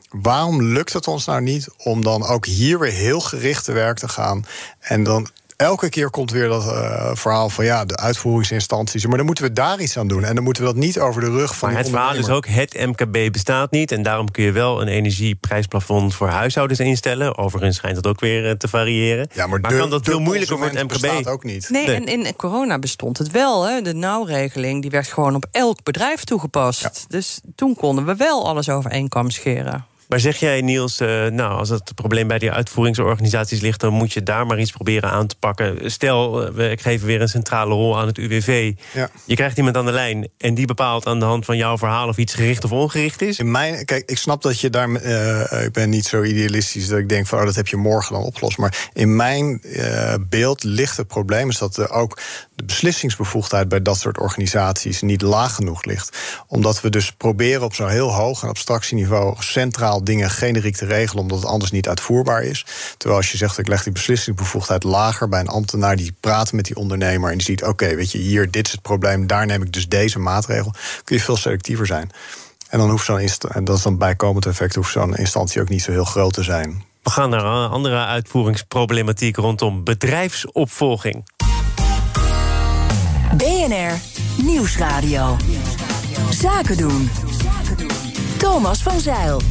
Waarom 0.10 0.64
lukt 0.64 0.94
het 0.94 1.08
ons 1.08 1.26
nou 1.26 1.42
niet 1.42 1.68
om 1.78 2.04
dan 2.04 2.26
ook 2.26 2.46
hier 2.46 2.80
weer 2.80 2.92
heel 2.92 3.20
gericht 3.20 3.66
te 3.66 3.72
werk 3.72 3.98
te 3.98 4.08
gaan 4.08 4.46
en 4.80 5.04
dan 5.04 5.30
elke 5.56 5.90
keer 5.90 6.10
komt 6.10 6.32
weer 6.32 6.48
dat 6.48 6.66
uh, 6.66 7.12
verhaal 7.14 7.50
van 7.50 7.66
ja, 7.66 7.86
de 7.86 7.96
uitvoeringsinstanties. 7.96 9.06
Maar 9.06 9.18
dan 9.18 9.26
moeten 9.26 9.44
we 9.44 9.54
daar 9.54 9.80
iets 9.80 9.98
aan 9.98 10.08
doen. 10.08 10.24
En 10.24 10.36
dan 10.36 10.44
moeten 10.44 10.64
we 10.64 10.70
dat 10.70 10.78
niet 10.78 11.00
over 11.00 11.22
de 11.22 11.30
rug 11.30 11.58
van. 11.58 11.70
Maar 11.70 11.78
het 11.78 11.90
verhaal 11.90 12.16
is 12.16 12.30
ook: 12.30 12.48
het 12.48 12.74
MKB 12.74 13.32
bestaat 13.32 13.72
niet. 13.72 13.92
En 13.92 14.04
daarom 14.04 14.32
kun 14.32 14.44
je 14.44 14.52
wel 14.52 14.82
een 14.82 14.88
energieprijsplafond 14.88 16.16
voor 16.16 16.28
huishoudens 16.28 16.80
instellen. 16.80 17.38
Overigens 17.38 17.76
schijnt 17.76 17.96
dat 17.96 18.08
ook 18.08 18.20
weer 18.20 18.50
eh, 18.50 18.52
te 18.52 18.68
variëren. 18.68 19.28
Ja, 19.34 19.48
maar, 19.48 19.60
kan 19.60 19.90
dat 19.90 20.06
veel 20.06 20.20
moeilijker 20.20 20.58
voor 20.58 20.66
het 20.68 20.84
MKB? 20.84 20.88
bestaat 20.88 21.28
ook 21.28 21.44
niet. 21.44 21.70
Nee, 21.70 21.86
en 21.86 22.06
in 22.06 22.36
corona 22.36 22.80
bestond 22.80 23.18
het 23.18 23.32
wel. 23.32 23.64
Hè. 23.64 23.82
De 23.82 23.94
nauwregeling 23.94 24.82
die 24.82 24.92
werd 24.92 25.08
gewoon 25.08 25.36
op 25.36 25.46
elk 25.52 25.84
bedrijf 25.84 26.24
toegepast. 26.24 27.06
Dus 27.08 27.42
toen 27.56 27.76
konden 27.76 28.06
we 28.06 28.16
wel 28.16 28.48
alles 28.48 28.70
over 28.70 28.92
één 28.92 29.10
kam 29.10 29.30
scheren. 29.30 29.86
Maar 30.14 30.22
zeg 30.22 30.38
jij, 30.38 30.62
Niels, 30.62 31.02
uh, 31.02 31.28
nou, 31.28 31.58
als 31.58 31.70
het 31.70 31.96
probleem 31.96 32.28
bij 32.28 32.40
die 32.40 32.52
uitvoeringsorganisaties 32.52 33.62
ligt, 33.62 33.80
dan 33.80 33.94
moet 33.94 34.14
je 34.14 34.24
daar 34.24 34.46
maar 34.46 34.60
iets 34.60 34.72
proberen 34.72 35.10
aan 35.10 35.28
te 35.28 35.36
pakken. 35.40 35.92
Stel, 35.92 36.44
uh, 36.44 36.50
we 36.54 36.78
geven 36.82 37.08
weer 37.08 37.22
een 37.22 37.30
centrale 37.30 37.74
rol 37.74 38.00
aan 38.00 38.08
het 38.08 38.18
UWV. 38.18 38.74
Ja. 38.94 39.10
Je 39.26 39.36
krijgt 39.36 39.58
iemand 39.58 39.78
aan 39.78 39.86
de 39.86 39.92
lijn 39.92 40.30
en 40.38 40.54
die 40.54 40.66
bepaalt 40.66 41.06
aan 41.06 41.20
de 41.20 41.26
hand 41.26 41.46
van 41.46 41.58
jouw 41.58 41.78
verhaal 41.78 42.08
of 42.08 42.18
iets 42.18 42.34
gericht 42.34 42.64
of 42.64 42.72
ongericht 42.72 43.22
is. 43.22 43.40
In 43.40 43.52
mijn, 43.52 43.86
kijk, 43.86 44.10
ik 44.10 44.18
snap 44.18 44.42
dat 44.42 44.60
je 44.60 44.70
daar. 44.70 44.90
Uh, 44.90 45.64
ik 45.64 45.72
ben 45.72 45.90
niet 45.90 46.06
zo 46.06 46.24
idealistisch 46.24 46.88
dat 46.88 47.00
ik 47.00 47.10
denk 47.10 47.28
van, 47.28 47.40
oh, 47.40 47.46
dat 47.46 47.56
heb 47.56 47.68
je 47.68 47.78
morgen 47.78 48.14
dan 48.14 48.24
opgelost. 48.24 48.58
Maar 48.58 48.90
in 48.94 49.16
mijn 49.16 49.62
beeld 50.30 50.64
ligt 50.64 50.98
het 50.98 51.08
probleem 51.08 51.50
is 51.50 51.58
dat 51.58 51.78
er 51.78 51.90
ook 51.90 52.20
de 52.56 52.64
beslissingsbevoegdheid 52.64 53.70
bij 53.70 53.82
dat 53.82 53.98
soort 53.98 54.20
organisaties 54.20 55.02
niet 55.02 55.22
laag 55.22 55.56
genoeg 55.56 55.84
ligt. 55.86 56.18
Omdat 56.48 56.82
we 56.82 56.90
dus 56.90 57.12
proberen 57.12 57.64
op 57.64 57.74
zo'n 57.74 57.90
heel 57.90 58.14
hoog 58.14 58.44
en 58.44 58.50
abstractieniveau 58.50 59.36
centraal 59.40 60.03
dingen 60.04 60.30
generiek 60.30 60.76
te 60.76 60.86
regelen, 60.86 61.22
omdat 61.22 61.38
het 61.38 61.48
anders 61.48 61.72
niet 61.72 61.88
uitvoerbaar 61.88 62.44
is. 62.44 62.66
Terwijl 62.98 63.20
als 63.20 63.32
je 63.32 63.38
zegt, 63.38 63.58
ik 63.58 63.68
leg 63.68 63.84
die 63.84 63.94
beslissingsbevoegdheid 63.94 64.84
lager 64.84 65.30
bij 65.30 65.40
een 65.40 65.48
ambtenaar 65.48 65.96
die 65.96 66.16
praat 66.20 66.52
met 66.52 66.66
die 66.66 66.76
ondernemer 66.76 67.32
en 67.32 67.38
die 67.38 67.46
ziet, 67.46 67.64
oké, 67.64 67.96
weet 67.96 68.12
je, 68.12 68.18
hier, 68.18 68.52
dit 68.52 68.66
is 68.66 68.72
het 68.72 68.82
probleem, 68.82 69.28
daar 69.28 69.46
neem 69.46 69.62
ik 69.62 69.74
dus 69.74 69.88
deze 69.88 70.20
maatregel, 70.20 70.74
kun 71.04 71.16
je 71.16 71.22
veel 71.22 71.38
selectiever 71.38 71.86
zijn. 71.86 72.12
En 72.70 72.80
dan 72.80 72.90
hoeft 72.90 73.06
zo'n 73.06 73.30
en 73.50 73.64
dat 73.64 73.78
is 73.78 73.84
dan 73.84 73.98
bijkomend 73.98 74.46
effect, 74.46 74.76
hoeft 74.76 74.92
zo'n 74.92 75.16
instantie 75.16 75.62
ook 75.62 75.70
niet 75.70 75.84
zo 75.84 75.92
heel 75.92 76.06
groot 76.06 76.34
te 76.34 76.44
zijn. 76.44 76.84
We 77.04 77.10
gaan 77.10 77.30
naar 77.30 77.46
een 77.46 77.70
andere 77.70 78.06
uitvoeringsproblematiek 78.06 79.36
rondom 79.36 79.84
bedrijfsopvolging. 79.84 81.24
BNR 83.38 84.00
Nieuwsradio. 84.38 85.38
Zaken 86.30 86.78
doen. 86.78 87.10
Thomas 88.38 88.84
van 88.84 89.00
Zeil. 89.00 89.42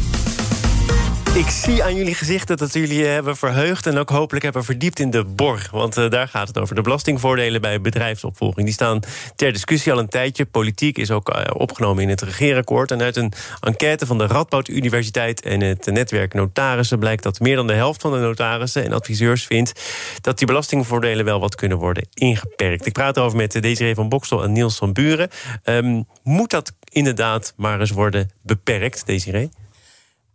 Ik 1.35 1.49
zie 1.49 1.83
aan 1.83 1.97
jullie 1.97 2.15
gezichten 2.15 2.57
dat 2.57 2.73
jullie 2.73 3.05
hebben 3.05 3.37
verheugd 3.37 3.87
en 3.87 3.99
ook 3.99 4.11
hopelijk 4.11 4.45
hebben 4.45 4.65
verdiept 4.65 4.99
in 4.99 5.11
de 5.11 5.25
borg. 5.25 5.71
Want 5.71 5.99
uh, 5.99 6.11
daar 6.11 6.29
gaat 6.29 6.49
het 6.49 6.59
over. 6.59 6.75
De 6.75 6.81
belastingvoordelen 6.81 7.61
bij 7.61 7.81
bedrijfsopvolging. 7.81 8.67
Die 8.67 8.75
staan 8.75 9.01
ter 9.37 9.53
discussie 9.53 9.93
al 9.93 9.99
een 9.99 10.09
tijdje. 10.09 10.47
Politiek 10.47 10.99
is 10.99 11.11
ook 11.11 11.35
uh, 11.35 11.43
opgenomen 11.53 12.03
in 12.03 12.09
het 12.09 12.23
regeerakkoord. 12.23 12.91
En 12.91 13.03
uit 13.03 13.17
een 13.17 13.33
enquête 13.61 14.07
van 14.07 14.19
de 14.19 14.27
Radboud 14.27 14.69
Universiteit 14.69 15.43
en 15.43 15.61
het 15.61 15.87
netwerk 15.87 16.35
notarissen 16.35 16.99
blijkt 16.99 17.23
dat 17.23 17.41
meer 17.41 17.57
dan 17.57 17.67
de 17.67 17.73
helft 17.73 18.01
van 18.01 18.13
de 18.13 18.19
notarissen 18.19 18.85
en 18.85 18.93
adviseurs 18.93 19.47
vindt 19.47 19.83
dat 20.21 20.39
die 20.39 20.47
belastingvoordelen 20.47 21.25
wel 21.25 21.41
wat 21.41 21.55
kunnen 21.55 21.79
worden 21.79 22.07
ingeperkt. 22.15 22.87
Ik 22.87 22.93
praat 22.93 23.17
erover 23.17 23.37
met 23.37 23.63
Desiree 23.63 23.95
van 23.95 24.09
Bokstel 24.09 24.43
en 24.43 24.53
Niels 24.53 24.77
van 24.77 24.93
Buren. 24.93 25.29
Um, 25.65 26.07
moet 26.23 26.51
dat 26.51 26.73
inderdaad 26.89 27.53
maar 27.57 27.81
eens 27.81 27.91
worden 27.91 28.31
beperkt, 28.43 29.07
Desiree? 29.07 29.51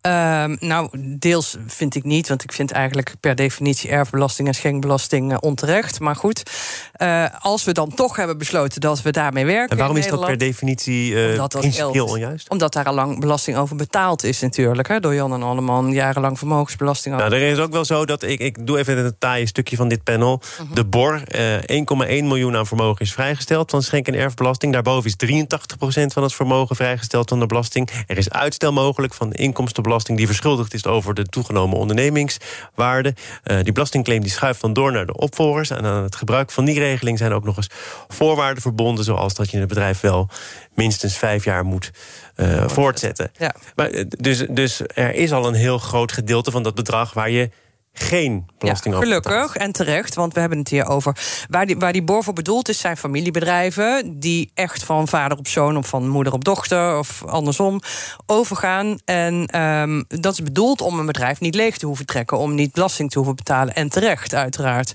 Uh, 0.01 0.44
nou, 0.60 0.89
deels 1.20 1.58
vind 1.68 1.96
ik 1.96 2.04
niet, 2.04 2.27
want 2.27 2.44
ik 2.44 2.51
vind 2.51 2.72
eigenlijk 2.72 3.16
per 3.20 3.36
definitie 3.36 3.89
erfbelasting 3.89 4.48
en 4.48 4.54
schenkbelasting 4.54 5.32
uh, 5.32 5.38
onterecht. 5.39 6.00
Maar 6.00 6.16
goed, 6.16 6.44
uh, 6.98 7.25
als 7.39 7.63
we 7.63 7.72
dan 7.72 7.94
toch 7.94 8.16
hebben 8.16 8.38
besloten 8.38 8.82
dat 8.82 9.01
we 9.01 9.12
daarmee 9.12 9.46
werken. 9.46 9.70
En 9.70 9.77
waarom 9.77 9.98
is 9.98 10.08
dat 10.08 10.25
per 10.25 10.38
definitie 10.38 11.12
uh, 11.12 11.46
principieel 11.48 12.06
onjuist? 12.06 12.50
Omdat 12.50 12.74
daar 12.74 12.86
al 12.86 12.94
lang 12.94 13.20
belasting 13.20 13.58
over 13.58 13.75
betaald 13.75 14.24
is, 14.24 14.39
natuurlijk. 14.39 14.88
Hè, 14.88 15.00
door 15.00 15.13
Jan 15.13 15.34
en 15.34 15.44
Alleman 15.44 15.92
jarenlang 15.92 16.38
vermogensbelasting 16.38 17.16
over. 17.16 17.30
Nou, 17.30 17.42
er 17.42 17.51
is 17.51 17.58
ook 17.60 17.72
wel 17.72 17.86
zo 17.86 18.06
dat 18.06 18.24
ik, 18.24 18.39
ik 18.39 18.68
doe 18.68 18.77
even 18.77 18.98
een 18.98 19.16
taaie 19.20 19.46
stukje 19.46 19.75
van 19.75 19.88
dit 19.88 20.04
panel. 20.04 20.42
-huh. 20.58 20.68
De 20.74 20.86
BOR, 20.86 21.22
1,1 21.22 21.25
miljoen 22.06 22.56
aan 22.56 22.68
vermogen 22.68 23.06
is 23.06 23.13
vrijgesteld 23.13 23.72
van 23.72 23.82
schenk- 23.82 24.08
en 24.08 24.13
erfbelasting. 24.13 24.74
Daarboven 24.74 25.06
is 25.10 25.16
83% 25.16 26.13
van 26.13 26.24
het 26.24 26.34
vermogen 26.34 26.75
vrijgesteld 26.75 27.30
van 27.30 27.39
de 27.39 27.46
belasting. 27.46 27.89
Er 28.08 28.18
is 28.18 28.30
uitstel 28.30 28.74
mogelijk 28.74 29.13
van 29.13 29.30
de 29.30 29.38
die 30.04 30.25
verschuldigd 30.25 30.74
is 30.74 30.86
over 30.86 31.13
de 31.13 31.25
toegenomen 31.25 31.77
ondernemingswaarde. 31.77 33.13
Uh, 33.44 33.63
die 33.63 33.72
belastingclaim 33.72 34.22
die 34.22 34.32
schuift 34.32 34.62
dan 34.62 34.74
door 34.74 34.92
naar 34.92 35.06
de 35.06 35.18
opvolgers. 35.18 35.70
En 35.70 35.86
aan 35.86 36.04
het 36.04 36.16
gebruik 36.16 36.51
van 36.51 36.66
die 36.66 36.80
regeling 36.80 37.18
zijn 37.18 37.34
ook 37.34 37.44
nog 37.44 37.58
eens 37.58 37.70
voorwaarden 38.08 38.62
verbonden, 38.62 39.04
zoals 39.04 39.34
dat 39.34 39.51
je 39.51 39.58
het 39.58 39.68
bedrijf 39.68 40.00
wel 40.00 40.30
minstens 40.74 41.18
vijf 41.18 41.44
jaar 41.44 41.66
moet 41.66 41.92
uh, 42.36 42.68
voortzetten. 42.68 43.32
Ja. 43.38 43.56
Maar, 43.75 43.89
eh, 43.89 44.06
dus, 44.08 44.46
dus 44.50 44.82
er 44.94 45.13
is 45.13 45.32
al 45.32 45.48
een 45.48 45.54
heel 45.54 45.77
groot 45.77 46.12
gedeelte 46.12 46.51
van 46.51 46.63
dat 46.63 46.75
bedrag 46.75 47.13
waar 47.13 47.30
je 47.30 47.50
geen 48.00 48.46
belasting 48.58 48.94
ja, 48.94 49.01
Gelukkig 49.01 49.56
en 49.56 49.72
terecht, 49.72 50.16
want 50.16 50.34
we 50.34 50.39
hebben 50.39 50.58
het 50.58 50.68
hier 50.68 50.88
over. 50.88 51.18
Waar 51.50 51.66
die, 51.66 51.77
waar 51.77 51.94
die 51.94 52.04
BOR 52.04 52.24
voor 52.24 52.34
bedoeld 52.34 52.70
is, 52.70 52.80
zijn 52.80 52.98
familiebedrijven 52.98 54.20
die 54.20 54.51
echt 54.54 54.84
van 54.84 55.08
vader 55.08 55.38
op 55.38 55.48
zoon 55.48 55.77
of 55.77 55.88
van 55.88 56.08
moeder 56.08 56.34
op 56.34 56.44
dochter 56.44 56.98
of 56.98 57.24
andersom 57.25 57.82
overgaan. 58.25 59.00
En 59.06 59.62
um, 59.62 60.06
dat 60.08 60.34
is 60.34 60.44
bedoeld 60.44 60.82
om 60.82 61.00
een 61.00 61.06
bedrijf 61.06 61.39
niet 61.39 61.56
leeg 61.56 61.77
te 61.77 61.86
hoeven 61.86 62.06
trekken, 62.06 62.38
om 62.38 62.56
niet 62.56 62.72
belasting 62.72 63.10
te 63.10 63.18
hoeven 63.18 63.36
betalen. 63.36 63.75
En 63.75 63.89
terecht, 63.89 64.34
uiteraard. 64.34 64.94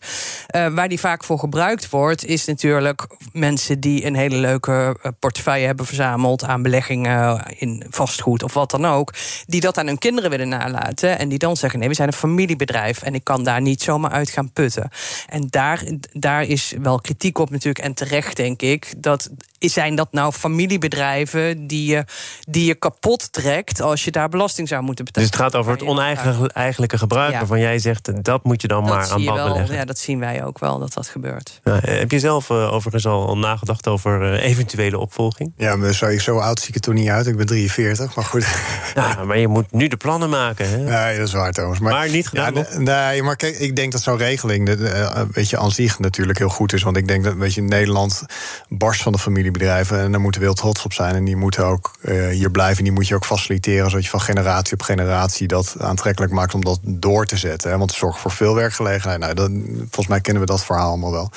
Uh, 0.57 0.67
waar 0.75 0.89
die 0.89 1.01
vaak 1.01 1.25
voor 1.25 1.39
gebruikt 1.39 1.91
wordt, 1.91 2.25
is 2.25 2.45
natuurlijk 2.45 3.07
mensen 3.33 3.81
die 3.81 4.05
een 4.07 4.17
hele 4.17 4.37
leuke 4.37 4.97
eh, 5.03 5.11
portefeuille 5.19 5.67
hebben 5.67 5.87
verzameld 5.87 6.45
aan 6.45 6.63
beleggingen 6.63 7.43
in 7.59 7.85
vastgoed 7.91 8.43
of 8.43 8.55
wat 8.55 8.71
dan 8.71 8.87
ook. 8.87 9.13
Die 9.47 9.61
dat 9.61 9.79
aan 9.79 9.87
hun 9.87 9.99
kinderen 9.99 10.31
willen 10.31 10.49
nalaten. 10.49 11.19
En 11.19 11.29
die 11.29 11.39
dan 11.39 11.57
zeggen: 11.57 11.79
nee, 11.79 11.89
we 11.89 11.95
zijn 11.95 12.09
een 12.09 12.15
familiebedrijf. 12.15 12.92
En 13.01 13.15
ik 13.15 13.25
kan 13.25 13.45
daar 13.45 13.61
niet 13.61 13.83
zomaar 13.83 14.11
uit 14.11 14.31
gaan 14.31 14.53
putten. 14.53 14.91
En 15.29 15.47
daar, 15.51 15.85
daar 16.13 16.43
is 16.43 16.75
wel 16.83 17.01
kritiek 17.01 17.39
op 17.39 17.51
natuurlijk. 17.51 17.85
En 17.85 17.95
terecht, 17.95 18.37
denk 18.37 18.63
ik. 18.63 18.95
Dat 18.97 19.31
zijn 19.59 19.95
dat 19.95 20.13
nou 20.13 20.33
familiebedrijven 20.33 21.67
die 21.67 21.91
je, 21.91 22.05
die 22.49 22.65
je 22.65 22.75
kapot 22.75 23.33
trekt 23.33 23.81
als 23.81 24.05
je 24.05 24.11
daar 24.11 24.29
belasting 24.29 24.69
zou 24.69 24.83
moeten 24.83 25.05
betalen? 25.05 25.29
Dus 25.29 25.39
het 25.39 25.47
gaat 25.47 25.61
over 25.61 25.73
het 25.73 25.83
oneigenlijke 25.83 26.99
gebruik, 26.99 27.33
ja. 27.33 27.39
waarvan 27.39 27.61
jij 27.61 27.79
zegt 27.79 28.25
dat 28.25 28.45
moet 28.45 28.63
je 28.63 28.69
dan 28.69 28.85
maar 28.85 29.11
aan 29.11 29.25
band 29.25 29.57
leggen. 29.57 29.75
Ja, 29.75 29.85
dat 29.85 29.99
zien 29.99 30.19
wij 30.19 30.45
ook 30.45 30.59
wel 30.59 30.79
dat 30.79 30.93
dat 30.93 31.09
gebeurt. 31.09 31.61
Ja, 31.65 31.79
heb 31.83 32.11
je 32.11 32.19
zelf 32.19 32.51
uh, 32.51 32.73
overigens 32.73 33.07
al, 33.07 33.27
al, 33.27 33.39
nagedacht 33.39 33.89
over 33.89 34.33
uh, 34.33 34.45
eventuele 34.45 34.99
opvolging? 34.99 35.53
Ja, 35.57 35.77
maar 35.77 35.93
zo, 35.93 36.19
zo 36.19 36.39
oud 36.39 36.59
zie 36.59 36.69
ik 36.69 36.75
het 36.75 36.83
toen 36.83 36.95
niet 36.95 37.09
uit. 37.09 37.27
Ik 37.27 37.37
ben 37.37 37.47
43, 37.47 38.15
maar 38.15 38.25
goed. 38.25 38.47
Ja, 38.95 39.25
maar 39.25 39.39
je 39.39 39.49
moet 39.49 39.73
nu 39.73 39.89
de 39.89 39.97
plannen 39.97 40.31
maken. 40.31 40.69
Hè? 40.69 40.77
Nee, 40.77 41.19
dat 41.19 41.27
is 41.27 41.33
waar, 41.33 41.53
Thomas. 41.53 41.79
Maar, 41.79 41.93
maar 41.93 42.11
niet 42.11 42.29
gedaan. 42.29 42.55
Ja, 42.55 42.79
nee, 42.83 43.23
maar 43.23 43.37
kijk, 43.37 43.59
ik 43.59 43.77
denk 43.77 43.93
dat 43.93 44.03
zo'n 44.03 44.17
regeling, 44.17 44.69
uh, 44.69 45.21
weet 45.33 45.51
je, 45.51 45.59
aan 45.59 45.71
zich 45.71 45.99
natuurlijk 45.99 46.39
heel 46.39 46.49
goed 46.49 46.73
is. 46.73 46.83
Want 46.83 46.97
ik 46.97 47.09
denk 47.09 47.25
dat, 47.25 47.35
weet 47.35 47.55
je, 47.55 47.63
Nederland 47.63 48.23
barst 48.69 49.03
van 49.03 49.13
de 49.13 49.19
familie 49.19 49.51
bedrijven. 49.51 50.01
En 50.01 50.11
daar 50.11 50.21
moeten 50.21 50.41
we 50.41 50.47
heel 50.47 50.57
trots 50.57 50.85
op 50.85 50.93
zijn. 50.93 51.15
En 51.15 51.25
die 51.25 51.37
moeten 51.37 51.65
ook 51.65 51.97
uh, 52.03 52.29
hier 52.29 52.51
blijven. 52.51 52.85
Die 52.85 52.93
moet 52.93 53.09
je 53.09 53.15
ook 53.15 53.27
faciliteren, 53.27 53.91
zodat 53.91 54.05
je 54.05 54.11
van 54.11 54.21
generatie 54.21 54.73
op 54.73 54.83
generatie 54.83 55.47
dat 55.47 55.75
aantrekkelijk 55.79 56.33
maakt 56.33 56.55
om 56.55 56.65
dat 56.65 56.81
door 56.83 57.27
te 57.27 57.37
zetten. 57.37 57.71
Hè? 57.71 57.79
Want 57.79 57.91
het 57.91 57.99
zorgt 57.99 58.21
voor 58.21 58.31
veel 58.31 58.55
werkgelegenheid. 58.55 59.19
Nou, 59.19 59.35
dat, 59.35 59.51
volgens 59.79 60.07
mij 60.07 60.21
kennen 60.21 60.43
we 60.43 60.49
dat 60.49 60.65
verhaal 60.65 60.89
allemaal 60.89 61.13
wel. 61.13 61.31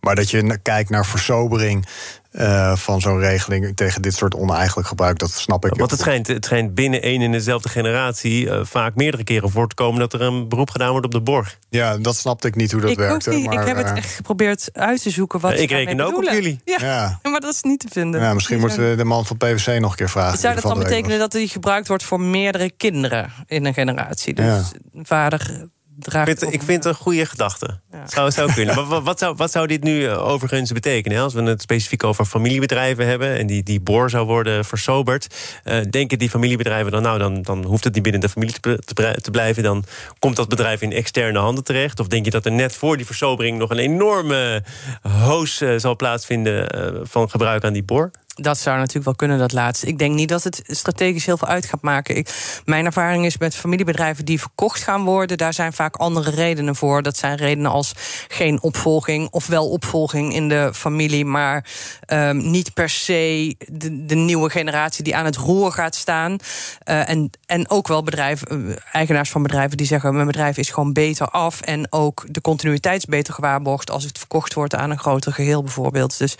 Maar 0.00 0.14
dat 0.14 0.30
je 0.30 0.58
kijkt 0.62 0.90
naar 0.90 1.06
versobering 1.06 1.86
uh, 2.32 2.76
van 2.76 3.00
zo'n 3.00 3.18
regeling 3.18 3.76
tegen 3.76 4.02
dit 4.02 4.14
soort 4.14 4.34
oneigenlijk 4.34 4.88
gebruik, 4.88 5.18
dat 5.18 5.30
snap 5.30 5.64
ik. 5.66 5.74
Want 5.74 5.90
het 5.90 6.00
schijnt, 6.00 6.26
het 6.26 6.44
schijnt 6.44 6.74
binnen 6.74 7.02
één 7.02 7.22
en 7.22 7.32
dezelfde 7.32 7.68
generatie 7.68 8.44
uh, 8.44 8.60
vaak 8.62 8.94
meerdere 8.94 9.24
keren 9.24 9.50
voor 9.50 9.68
te 9.68 9.74
komen 9.74 10.00
dat 10.00 10.12
er 10.12 10.20
een 10.20 10.48
beroep 10.48 10.70
gedaan 10.70 10.90
wordt 10.90 11.06
op 11.06 11.12
de 11.12 11.20
borg. 11.20 11.58
Ja, 11.68 11.98
dat 11.98 12.16
snapte 12.16 12.46
ik 12.46 12.54
niet 12.54 12.72
hoe 12.72 12.80
dat 12.80 12.90
ik 12.90 12.98
werkte. 12.98 13.30
Niet. 13.30 13.46
Maar, 13.46 13.60
ik 13.60 13.66
heb 13.66 13.76
uh, 13.76 13.84
het 13.84 13.96
echt 13.96 14.14
geprobeerd 14.14 14.70
uit 14.72 15.02
te 15.02 15.10
zoeken. 15.10 15.40
Wat 15.40 15.58
ik 15.58 15.70
reken 15.70 16.00
ook 16.00 16.06
bedoelen. 16.06 16.32
op 16.32 16.34
jullie. 16.34 16.60
Ja, 16.64 16.76
ja, 16.80 17.18
maar 17.30 17.40
dat 17.40 17.54
is 17.54 17.62
niet 17.62 17.80
te 17.80 17.88
vinden. 17.90 18.20
Ja, 18.20 18.34
misschien 18.34 18.60
moeten 18.60 18.90
we 18.90 18.96
de 18.96 19.04
man 19.04 19.26
van 19.26 19.36
PwC 19.36 19.66
nog 19.66 19.90
een 19.90 19.96
keer 19.96 20.10
vragen. 20.10 20.38
Zou 20.38 20.54
dat 20.54 20.62
dan 20.62 20.78
betekenen 20.78 21.18
dat 21.18 21.32
die 21.32 21.48
gebruikt 21.48 21.88
wordt 21.88 22.04
voor 22.04 22.20
meerdere 22.20 22.70
kinderen 22.70 23.32
in 23.46 23.64
een 23.64 23.74
generatie? 23.74 24.34
Dus 24.34 24.44
ja. 24.44 25.02
vader 25.02 25.68
ik 26.06 26.12
vind, 26.24 26.52
ik 26.52 26.62
vind 26.62 26.84
een 26.84 26.94
goede 26.94 27.26
gedachte. 27.26 27.78
Ja. 27.92 28.06
Zou, 28.06 28.30
zou 28.30 28.52
kunnen. 28.52 28.74
maar 28.74 28.86
wat, 28.86 29.02
wat, 29.02 29.18
zou, 29.18 29.34
wat 29.36 29.50
zou 29.50 29.66
dit 29.66 29.82
nu 29.82 30.06
eh, 30.06 30.26
overigens 30.26 30.72
betekenen? 30.72 31.22
Als 31.22 31.34
we 31.34 31.42
het 31.42 31.62
specifiek 31.62 32.04
over 32.04 32.24
familiebedrijven 32.24 33.06
hebben... 33.06 33.38
en 33.38 33.46
die, 33.46 33.62
die 33.62 33.80
boor 33.80 34.10
zou 34.10 34.26
worden 34.26 34.64
versoberd... 34.64 35.26
Uh, 35.64 35.80
denken 35.90 36.18
die 36.18 36.30
familiebedrijven 36.30 36.92
dan... 36.92 37.02
nou, 37.02 37.18
dan, 37.18 37.42
dan 37.42 37.64
hoeft 37.64 37.84
het 37.84 37.94
niet 37.94 38.02
binnen 38.02 38.20
de 38.20 38.28
familie 38.28 38.60
te, 38.60 38.78
te, 38.84 39.18
te, 39.20 39.30
blijven... 39.30 39.62
dan 39.62 39.84
komt 40.18 40.36
dat 40.36 40.48
bedrijf 40.48 40.82
in 40.82 40.92
externe 40.92 41.38
handen 41.38 41.64
terecht? 41.64 42.00
Of 42.00 42.06
denk 42.06 42.24
je 42.24 42.30
dat 42.30 42.44
er 42.44 42.52
net 42.52 42.76
voor 42.76 42.96
die 42.96 43.06
versobering... 43.06 43.58
nog 43.58 43.70
een 43.70 43.78
enorme 43.78 44.62
hoos 45.02 45.62
uh, 45.62 45.74
zal 45.76 45.96
plaatsvinden 45.96 46.68
van 47.08 47.30
gebruik 47.30 47.64
aan 47.64 47.72
die 47.72 47.82
boor? 47.82 48.10
Dat 48.42 48.58
zou 48.58 48.76
natuurlijk 48.76 49.04
wel 49.04 49.14
kunnen, 49.14 49.38
dat 49.38 49.52
laatste. 49.52 49.86
Ik 49.86 49.98
denk 49.98 50.14
niet 50.14 50.28
dat 50.28 50.44
het 50.44 50.62
strategisch 50.66 51.26
heel 51.26 51.36
veel 51.36 51.48
uit 51.48 51.66
gaat 51.66 51.82
maken. 51.82 52.24
Mijn 52.64 52.84
ervaring 52.84 53.24
is 53.24 53.38
met 53.38 53.54
familiebedrijven 53.54 54.24
die 54.24 54.40
verkocht 54.40 54.82
gaan 54.82 55.04
worden, 55.04 55.38
daar 55.38 55.54
zijn 55.54 55.72
vaak 55.72 55.96
andere 55.96 56.30
redenen 56.30 56.76
voor. 56.76 57.02
Dat 57.02 57.16
zijn 57.16 57.36
redenen 57.36 57.70
als 57.70 57.92
geen 58.28 58.62
opvolging 58.62 59.28
of 59.30 59.46
wel 59.46 59.70
opvolging 59.70 60.34
in 60.34 60.48
de 60.48 60.70
familie, 60.74 61.24
maar 61.24 61.64
um, 62.06 62.50
niet 62.50 62.74
per 62.74 62.88
se 62.88 63.54
de, 63.72 64.14
nieuwe 64.14 64.50
generatie 64.50 65.04
die 65.04 65.16
aan 65.16 65.24
het 65.24 65.36
roer 65.36 65.72
gaat 65.72 65.94
staan. 65.94 66.32
Uh, 66.32 67.08
en, 67.08 67.30
en 67.46 67.70
ook 67.70 67.88
wel 67.88 68.02
bedrijven, 68.02 68.60
uh, 68.60 68.76
eigenaars 68.92 69.30
van 69.30 69.42
bedrijven 69.42 69.76
die 69.76 69.86
zeggen: 69.86 70.14
mijn 70.14 70.26
bedrijf 70.26 70.56
is 70.56 70.70
gewoon 70.70 70.92
beter 70.92 71.28
af. 71.28 71.60
En 71.60 71.92
ook 71.92 72.24
de 72.28 72.40
continuïteit 72.40 72.98
is 72.98 73.04
beter 73.04 73.34
gewaarborgd 73.34 73.90
als 73.90 74.04
het 74.04 74.18
verkocht 74.18 74.54
wordt 74.54 74.74
aan 74.74 74.90
een 74.90 74.98
groter 74.98 75.32
geheel, 75.32 75.62
bijvoorbeeld. 75.62 76.18
Dus 76.18 76.36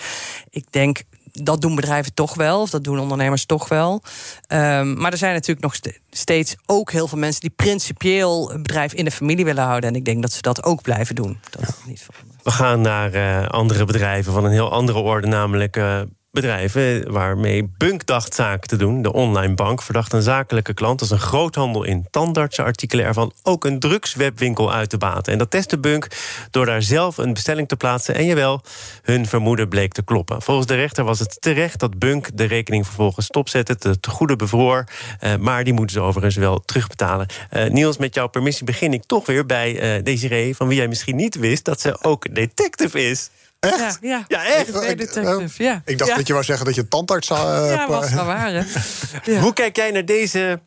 ik 0.50 0.64
denk 0.71 1.02
dat 1.42 1.61
doen 1.61 1.75
bedrijven 1.75 2.14
toch 2.14 2.35
wel, 2.35 2.61
of 2.61 2.70
dat 2.70 2.85
doen 2.85 2.99
ondernemers 2.99 3.47
toch 3.47 3.68
wel. 3.68 4.02
Um, 4.49 4.99
maar 5.00 5.12
er 5.12 5.18
zijn 5.18 5.35
natuurlijk 5.35 5.61
nog 5.61 5.75
steeds 6.11 6.56
ook 6.66 6.92
heel 6.92 7.09
veel 7.09 7.18
mensen 7.18 7.40
die 7.40 7.50
principieel 7.50 8.52
een 8.52 8.62
bedrijf 8.62 8.92
in 8.92 9.04
de 9.04 9.11
familie 9.11 9.44
willen 9.44 9.64
houden. 9.64 9.90
En 9.90 9.97
ik 9.97 10.04
denk 10.04 10.23
dat 10.23 10.32
ze 10.32 10.42
dat 10.42 10.64
ook 10.64 10.82
blijven 10.82 11.14
doen. 11.14 11.38
Dat 11.50 11.62
ja. 11.62 11.75
niet 11.87 12.06
We 12.42 12.50
gaan 12.50 12.80
naar 12.80 13.14
uh, 13.14 13.47
andere 13.47 13.85
bedrijven 13.85 14.32
van 14.32 14.44
een 14.44 14.52
heel 14.52 14.73
andere 14.73 14.99
orde, 14.99 15.26
namelijk. 15.26 15.76
Uh, 15.76 16.00
bedrijven 16.30 17.12
waarmee 17.12 17.70
Bunk 17.76 18.06
dacht 18.06 18.34
zaken 18.34 18.68
te 18.68 18.76
doen. 18.76 19.02
De 19.02 19.12
online 19.12 19.54
bank 19.54 19.82
verdacht 19.82 20.12
een 20.12 20.22
zakelijke 20.22 20.75
klant 20.75 21.00
als 21.00 21.10
een 21.10 21.18
groothandel 21.18 21.84
in 21.84 22.06
tandartsenartikelen 22.10 23.04
ervan 23.04 23.32
ook 23.42 23.64
een 23.64 23.78
drugswebwinkel 23.78 24.72
uit 24.72 24.90
te 24.90 24.99
baten. 24.99 25.32
En 25.32 25.38
dat 25.38 25.50
testte 25.50 25.78
Bunk 25.78 26.06
door 26.50 26.66
daar 26.66 26.82
zelf 26.82 27.18
een 27.18 27.32
bestelling 27.32 27.68
te 27.68 27.76
plaatsen. 27.76 28.14
En 28.14 28.25
jawel, 28.25 28.62
hun 29.02 29.26
vermoeden 29.26 29.68
bleek 29.68 29.92
te 29.92 30.02
kloppen. 30.02 30.42
Volgens 30.42 30.66
de 30.66 30.75
rechter 30.75 31.04
was 31.04 31.18
het 31.18 31.40
terecht 31.40 31.80
dat 31.80 31.99
Bunk 31.99 32.28
de 32.34 32.44
rekening 32.44 32.87
vervolgens 32.87 33.26
stopzette, 33.26 33.76
te, 33.76 33.99
goede 34.08 34.37
bevroor. 34.37 34.84
Uh, 35.20 35.37
maar 35.37 35.64
die 35.64 35.72
moeten 35.72 35.96
ze 35.96 36.02
overigens 36.02 36.37
wel 36.37 36.60
terugbetalen. 36.60 37.26
Uh, 37.52 37.68
Niels, 37.68 37.96
met 37.96 38.14
jouw 38.14 38.28
permissie 38.28 38.64
begin 38.64 38.92
ik 38.92 39.04
toch 39.04 39.26
weer 39.26 39.46
bij 39.46 39.96
uh, 39.96 40.04
Desiree, 40.04 40.56
van 40.56 40.68
wie 40.68 40.76
jij 40.76 40.88
misschien 40.88 41.16
niet 41.16 41.34
wist 41.34 41.64
dat 41.64 41.80
ze 41.80 42.02
ook 42.02 42.34
detective 42.34 43.08
is. 43.08 43.30
Echt? 43.61 43.99
Ja, 44.00 44.09
ja. 44.09 44.25
ja 44.29 44.45
echt? 44.45 44.69
Ik, 44.69 44.99
detective, 44.99 45.62
ja. 45.62 45.83
ik 45.85 45.99
dacht 45.99 46.11
ja. 46.11 46.17
dat 46.17 46.26
je 46.26 46.33
wou 46.33 46.45
zeggen 46.45 46.67
dat 46.67 46.75
je 46.75 46.88
tandarts 46.88 47.26
zou... 47.26 47.64
Uh, 47.64 47.75
ja, 47.75 47.88
was 47.88 48.12
wel 48.12 48.25
waar. 48.25 48.67
Hoe 49.45 49.52
kijk 49.52 49.76
jij 49.76 49.90
naar 49.90 50.05
deze 50.05 50.61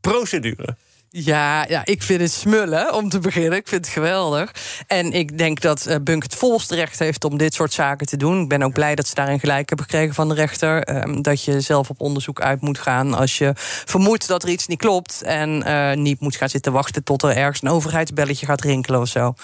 procedure? 0.00 0.76
Ja, 1.14 1.66
ja, 1.68 1.84
ik 1.84 2.02
vind 2.02 2.20
het 2.20 2.32
smullen, 2.32 2.94
om 2.94 3.08
te 3.08 3.18
beginnen. 3.18 3.58
Ik 3.58 3.68
vind 3.68 3.84
het 3.84 3.94
geweldig. 3.94 4.52
En 4.86 5.12
ik 5.12 5.38
denk 5.38 5.60
dat 5.60 5.86
uh, 5.88 5.96
Bunk 6.02 6.22
het 6.22 6.34
volste 6.34 6.74
recht 6.74 6.98
heeft 6.98 7.24
om 7.24 7.36
dit 7.36 7.54
soort 7.54 7.72
zaken 7.72 8.06
te 8.06 8.16
doen. 8.16 8.42
Ik 8.42 8.48
ben 8.48 8.62
ook 8.62 8.72
blij 8.72 8.94
dat 8.94 9.08
ze 9.08 9.14
daarin 9.14 9.40
gelijk 9.40 9.68
hebben 9.68 9.86
gekregen 9.86 10.14
van 10.14 10.28
de 10.28 10.34
rechter. 10.34 10.96
Um, 11.04 11.22
dat 11.22 11.44
je 11.44 11.60
zelf 11.60 11.90
op 11.90 12.00
onderzoek 12.00 12.40
uit 12.40 12.60
moet 12.60 12.78
gaan 12.78 13.14
als 13.14 13.38
je 13.38 13.52
vermoedt 13.84 14.28
dat 14.28 14.42
er 14.42 14.48
iets 14.48 14.66
niet 14.66 14.78
klopt. 14.78 15.22
En 15.22 15.64
uh, 15.66 15.92
niet 15.92 16.20
moet 16.20 16.36
gaan 16.36 16.48
zitten 16.48 16.72
wachten 16.72 17.04
tot 17.04 17.22
er 17.22 17.36
ergens 17.36 17.62
een 17.62 17.68
overheidsbelletje 17.68 18.46
gaat 18.46 18.60
rinkelen 18.60 19.00
of 19.00 19.08
zo. 19.08 19.34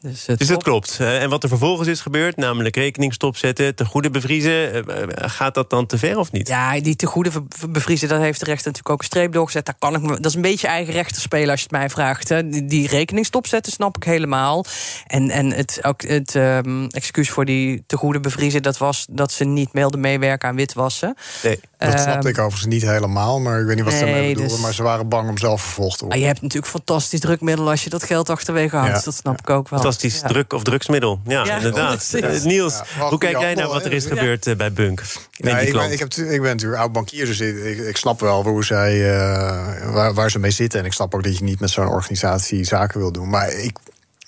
Dus, 0.00 0.26
het 0.26 0.38
dus 0.38 0.48
dat 0.48 0.62
klopt. 0.62 0.98
Uh, 1.00 1.22
en 1.22 1.30
wat 1.30 1.42
er 1.42 1.48
vervolgens 1.48 1.88
is 1.88 2.00
gebeurd, 2.00 2.36
namelijk 2.36 2.76
rekening 2.76 3.14
stopzetten, 3.14 3.74
te 3.74 3.84
goede 3.84 4.10
bevriezen. 4.10 4.84
gaat 5.16 5.54
dat 5.54 5.70
dan 5.70 5.86
te 5.86 5.98
ver 5.98 6.18
of 6.18 6.32
niet? 6.32 6.48
Ja, 6.48 6.80
die 6.80 6.96
te 6.96 7.06
goede 7.06 7.30
bevriezen, 7.68 8.08
daar 8.08 8.20
heeft 8.20 8.40
de 8.40 8.44
rechter 8.44 8.66
natuurlijk 8.66 8.94
ook 8.94 8.98
een 8.98 9.04
streep 9.04 9.32
doorgezet. 9.32 9.66
Daar 9.66 9.76
kan 9.78 9.94
ik 9.94 10.00
me, 10.00 10.08
dat 10.08 10.26
is 10.26 10.34
een 10.34 10.40
beetje 10.40 10.66
eigen 10.66 10.92
recht 10.92 11.14
spelen 11.20 11.50
als 11.50 11.60
je 11.60 11.66
het 11.70 11.76
mij 11.76 11.90
vraagt. 11.90 12.28
Hè. 12.28 12.48
Die, 12.48 12.64
die 12.64 12.88
rekening 12.88 13.26
stopzetten 13.26 13.72
snap 13.72 13.96
ik 13.96 14.04
helemaal. 14.04 14.64
En, 15.06 15.30
en 15.30 15.52
het, 15.52 15.78
ook 15.82 16.02
het 16.02 16.34
um, 16.34 16.86
excuus 16.86 17.30
voor 17.30 17.44
die 17.44 17.84
te 17.86 17.96
goede 17.96 18.20
bevriezen... 18.20 18.62
dat 18.62 18.78
was 18.78 19.06
dat 19.10 19.32
ze 19.32 19.44
niet 19.44 19.72
mailden 19.72 20.00
meewerken 20.00 20.48
aan 20.48 20.56
witwassen. 20.56 21.16
Nee, 21.42 21.60
dat 21.78 21.92
um, 21.92 21.98
snapte 21.98 22.28
ik 22.28 22.38
overigens 22.38 22.72
niet 22.72 22.82
helemaal. 22.82 23.40
Maar 23.40 23.60
ik 23.60 23.66
weet 23.66 23.76
niet 23.76 23.84
wat 23.84 23.92
nee, 23.92 24.02
ze 24.02 24.08
ermee 24.08 24.28
bedoelen. 24.28 24.52
Dus... 24.52 24.62
Maar 24.62 24.74
ze 24.74 24.82
waren 24.82 25.08
bang 25.08 25.28
om 25.28 25.38
zelf 25.38 25.62
vervolgd 25.62 25.98
te 25.98 26.04
worden. 26.04 26.08
Maar 26.08 26.28
je 26.28 26.32
hebt 26.32 26.42
natuurlijk 26.42 26.72
fantastisch 26.72 27.20
drukmiddel... 27.20 27.70
als 27.70 27.84
je 27.84 27.90
dat 27.90 28.02
geld 28.02 28.30
achterwege 28.30 28.76
houdt. 28.76 28.96
Ja. 28.96 29.02
Dat 29.04 29.14
snap 29.14 29.38
ik 29.38 29.50
ook 29.50 29.68
wel. 29.68 29.78
Fantastisch 29.78 30.20
ja. 30.20 30.28
druk- 30.28 30.52
of 30.52 30.62
drugsmiddel. 30.62 31.20
Ja, 31.24 31.44
ja 31.44 31.56
inderdaad. 31.56 32.04
Uh, 32.16 32.42
Niels, 32.42 32.80
hoe 32.98 33.18
kijk 33.18 33.38
jij 33.38 33.54
naar 33.54 33.68
wat 33.68 33.84
er 33.84 33.92
is 33.92 34.06
gebeurd 34.06 34.46
uh, 34.46 34.56
bij 34.56 34.72
Bunk? 34.72 35.02
Ja, 35.30 35.58
ik, 35.58 35.72
ben, 35.72 35.92
ik, 35.92 35.98
heb, 35.98 36.12
ik 36.12 36.40
ben 36.40 36.50
natuurlijk 36.50 36.80
oud 36.80 36.92
bankier, 36.92 37.26
dus 37.26 37.40
ik, 37.40 37.56
ik, 37.56 37.78
ik 37.78 37.96
snap 37.96 38.20
wel 38.20 38.42
hoe 38.42 38.64
zij, 38.64 38.94
uh, 38.94 39.92
waar, 39.92 40.14
waar 40.14 40.30
ze 40.30 40.38
mee 40.38 40.50
zitten. 40.50 40.80
En 40.80 40.86
ik 40.86 40.92
snap 40.92 41.05
ook 41.14 41.24
dat 41.24 41.38
je 41.38 41.44
niet 41.44 41.60
met 41.60 41.70
zo'n 41.70 41.88
organisatie 41.88 42.64
zaken 42.64 43.00
wil 43.00 43.12
doen. 43.12 43.28
Maar 43.28 43.52
ik, 43.52 43.78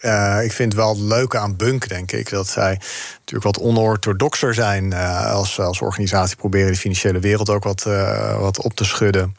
uh, 0.00 0.44
ik 0.44 0.52
vind 0.52 0.74
wel 0.74 0.88
het 0.88 0.98
leuke 0.98 1.38
aan 1.38 1.56
Bunk, 1.56 1.88
denk 1.88 2.12
ik, 2.12 2.30
dat 2.30 2.48
zij 2.48 2.80
natuurlijk 3.18 3.56
wat 3.56 3.64
onorthodoxer 3.64 4.54
zijn 4.54 4.84
uh, 4.84 5.32
als, 5.32 5.60
als 5.60 5.80
organisatie. 5.80 6.36
Proberen 6.36 6.72
de 6.72 6.78
financiële 6.78 7.18
wereld 7.18 7.50
ook 7.50 7.64
wat, 7.64 7.84
uh, 7.88 8.40
wat 8.40 8.62
op 8.62 8.74
te 8.74 8.84
schudden. 8.84 9.36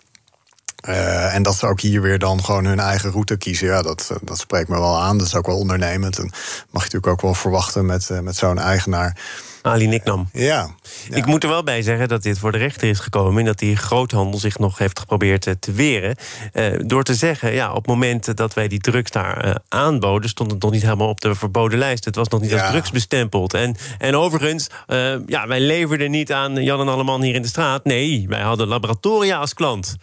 En 0.81 1.43
dat 1.43 1.55
ze 1.55 1.67
ook 1.67 1.81
hier 1.81 2.01
weer 2.01 2.19
dan 2.19 2.43
gewoon 2.43 2.65
hun 2.65 2.79
eigen 2.79 3.11
route 3.11 3.37
kiezen. 3.37 3.67
Ja, 3.67 3.81
dat, 3.81 4.11
dat 4.21 4.37
spreekt 4.37 4.69
me 4.69 4.79
wel 4.79 4.99
aan. 4.99 5.17
Dat 5.17 5.27
is 5.27 5.35
ook 5.35 5.45
wel 5.45 5.57
ondernemend. 5.57 6.17
En 6.17 6.23
mag 6.23 6.33
je 6.69 6.69
natuurlijk 6.71 7.07
ook 7.07 7.21
wel 7.21 7.33
verwachten 7.33 7.85
met, 7.85 8.09
met 8.21 8.35
zo'n 8.35 8.59
eigenaar. 8.59 9.17
Ali 9.61 9.87
Niknam. 9.87 10.29
Ja, 10.33 10.69
ja. 11.09 11.15
Ik 11.15 11.25
moet 11.25 11.43
er 11.43 11.49
wel 11.49 11.63
bij 11.63 11.81
zeggen 11.81 12.07
dat 12.07 12.23
dit 12.23 12.39
voor 12.39 12.51
de 12.51 12.57
rechter 12.57 12.89
is 12.89 12.99
gekomen... 12.99 13.39
en 13.39 13.45
dat 13.45 13.59
die 13.59 13.75
groothandel 13.75 14.39
zich 14.39 14.59
nog 14.59 14.77
heeft 14.77 14.99
geprobeerd 14.99 15.55
te 15.59 15.71
weren. 15.71 16.15
Uh, 16.53 16.79
door 16.85 17.03
te 17.03 17.13
zeggen, 17.13 17.53
ja, 17.53 17.69
op 17.69 17.75
het 17.75 17.87
moment 17.87 18.37
dat 18.37 18.53
wij 18.53 18.67
die 18.67 18.79
drugs 18.79 19.11
daar 19.11 19.45
uh, 19.45 19.55
aanboden... 19.69 20.29
stond 20.29 20.51
het 20.51 20.61
nog 20.61 20.71
niet 20.71 20.81
helemaal 20.81 21.09
op 21.09 21.21
de 21.21 21.35
verboden 21.35 21.79
lijst. 21.79 22.05
Het 22.05 22.15
was 22.15 22.27
nog 22.27 22.41
niet 22.41 22.49
ja. 22.49 22.61
als 22.61 22.71
drugs 22.71 22.91
bestempeld. 22.91 23.53
En, 23.53 23.75
en 23.97 24.15
overigens, 24.15 24.67
uh, 24.87 25.15
ja, 25.25 25.47
wij 25.47 25.59
leverden 25.59 26.11
niet 26.11 26.31
aan 26.31 26.63
Jan 26.63 26.79
en 26.79 26.87
Alleman 26.87 27.21
hier 27.21 27.35
in 27.35 27.41
de 27.41 27.47
straat. 27.47 27.83
Nee, 27.83 28.25
wij 28.27 28.41
hadden 28.41 28.67
laboratoria 28.67 29.37
als 29.37 29.53
klant. 29.53 29.97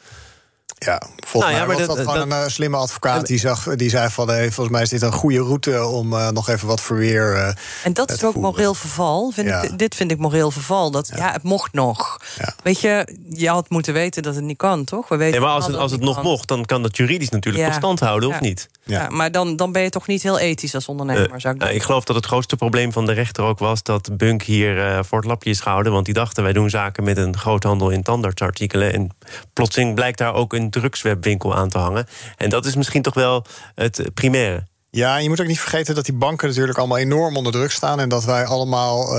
Ja, 0.79 1.03
volgens 1.27 1.53
nou 1.53 1.63
ja, 1.63 1.67
mij 1.67 1.77
was 1.77 1.87
dat, 1.87 1.97
dat 1.97 2.07
gewoon 2.07 2.29
dat, 2.29 2.39
een 2.39 2.45
uh, 2.45 2.51
slimme 2.51 2.77
advocaat 2.77 3.27
die, 3.27 3.39
zag, 3.39 3.77
die 3.77 3.91
zei 3.91 4.11
van... 4.11 4.29
Hey, 4.29 4.53
volgens 4.53 4.69
mij 4.69 4.83
is 4.83 4.89
dit 4.89 5.03
een 5.03 5.13
goede 5.13 5.39
route 5.39 5.85
om 5.85 6.13
uh, 6.13 6.29
nog 6.29 6.49
even 6.49 6.69
wat 6.69 6.81
verweer 6.81 7.35
uh, 7.35 7.49
En 7.85 7.93
dat 7.93 8.11
is 8.11 8.25
ook 8.25 8.33
voeren. 8.33 8.51
moreel 8.51 8.75
verval. 8.75 9.31
Vind 9.31 9.49
ja. 9.49 9.63
ik, 9.63 9.79
dit 9.79 9.95
vind 9.95 10.11
ik 10.11 10.19
moreel 10.19 10.51
verval. 10.51 10.91
Dat, 10.91 11.09
ja. 11.09 11.17
ja 11.17 11.33
het 11.33 11.43
mocht 11.43 11.73
nog. 11.73 12.21
Ja. 12.39 12.55
Weet 12.63 12.81
je, 12.81 13.17
je 13.29 13.49
had 13.49 13.71
moeten 13.71 13.93
weten 13.93 14.23
dat 14.23 14.35
het 14.35 14.45
niet 14.45 14.57
kan, 14.57 14.85
toch? 14.85 15.09
We 15.09 15.17
weten 15.17 15.41
nee, 15.41 15.49
maar 15.49 15.57
als 15.57 15.67
het, 15.67 15.77
als 15.77 15.93
het 15.93 16.01
nog 16.01 16.15
kan. 16.15 16.25
mocht, 16.25 16.49
dan 16.49 16.65
kan 16.65 16.83
dat 16.83 16.97
juridisch 16.97 17.29
natuurlijk 17.29 17.67
ja. 17.67 17.73
stand 17.73 18.01
houden, 18.01 18.29
of 18.29 18.41
niet? 18.41 18.69
Ja. 18.89 19.09
maar 19.09 19.33
dan, 19.33 19.57
dan 19.57 19.73
ben 19.73 19.83
je 19.83 19.91
toch 19.91 20.07
niet 20.07 20.23
heel 20.23 20.39
ethisch 20.39 20.75
als 20.75 20.87
ondernemer, 20.87 21.41
zou 21.41 21.55
ik 21.55 21.61
nou, 21.61 21.75
Ik 21.75 21.83
geloof 21.83 22.05
dat 22.05 22.17
het 22.17 22.27
grootste 22.27 22.57
probleem 22.57 22.93
van 22.93 23.07
de 23.07 23.13
rechter 23.13 23.45
ook 23.45 23.59
was... 23.59 23.83
dat 23.83 24.17
Bunk 24.17 24.43
hier 24.43 25.05
voor 25.05 25.19
het 25.19 25.27
lapje 25.27 25.51
is 25.51 25.61
gehouden. 25.61 25.93
Want 25.93 26.05
die 26.05 26.15
dachten, 26.15 26.43
wij 26.43 26.53
doen 26.53 26.71
zaken 26.71 27.05
met 27.05 27.17
een 27.17 27.37
groothandel 27.37 27.91
in 27.91 28.03
tandartsartikelen. 28.03 28.93
En 28.93 29.11
plotseling 29.53 29.95
blijkt 29.95 30.19
daar 30.19 30.35
ook 30.35 30.53
een 30.53 30.71
drugswebwinkel 30.71 31.55
aan 31.55 31.69
te 31.69 31.79
hangen. 31.79 32.07
En 32.37 32.51
dat 32.51 32.67
is 32.67 32.77
misschien 32.77 33.03
toch 33.03 33.15
wel 33.15 33.45
het 33.75 34.11
primaire. 34.15 34.67
Ja, 34.91 35.17
en 35.17 35.23
je 35.23 35.29
moet 35.29 35.41
ook 35.41 35.47
niet 35.47 35.61
vergeten 35.61 35.95
dat 35.95 36.05
die 36.05 36.15
banken 36.15 36.49
natuurlijk 36.49 36.79
allemaal 36.79 36.99
enorm 36.99 37.37
onder 37.37 37.53
druk 37.53 37.71
staan. 37.71 38.01
En 38.01 38.09
dat 38.09 38.25
wij 38.25 38.45
allemaal 38.45 39.17
uh, 39.17 39.19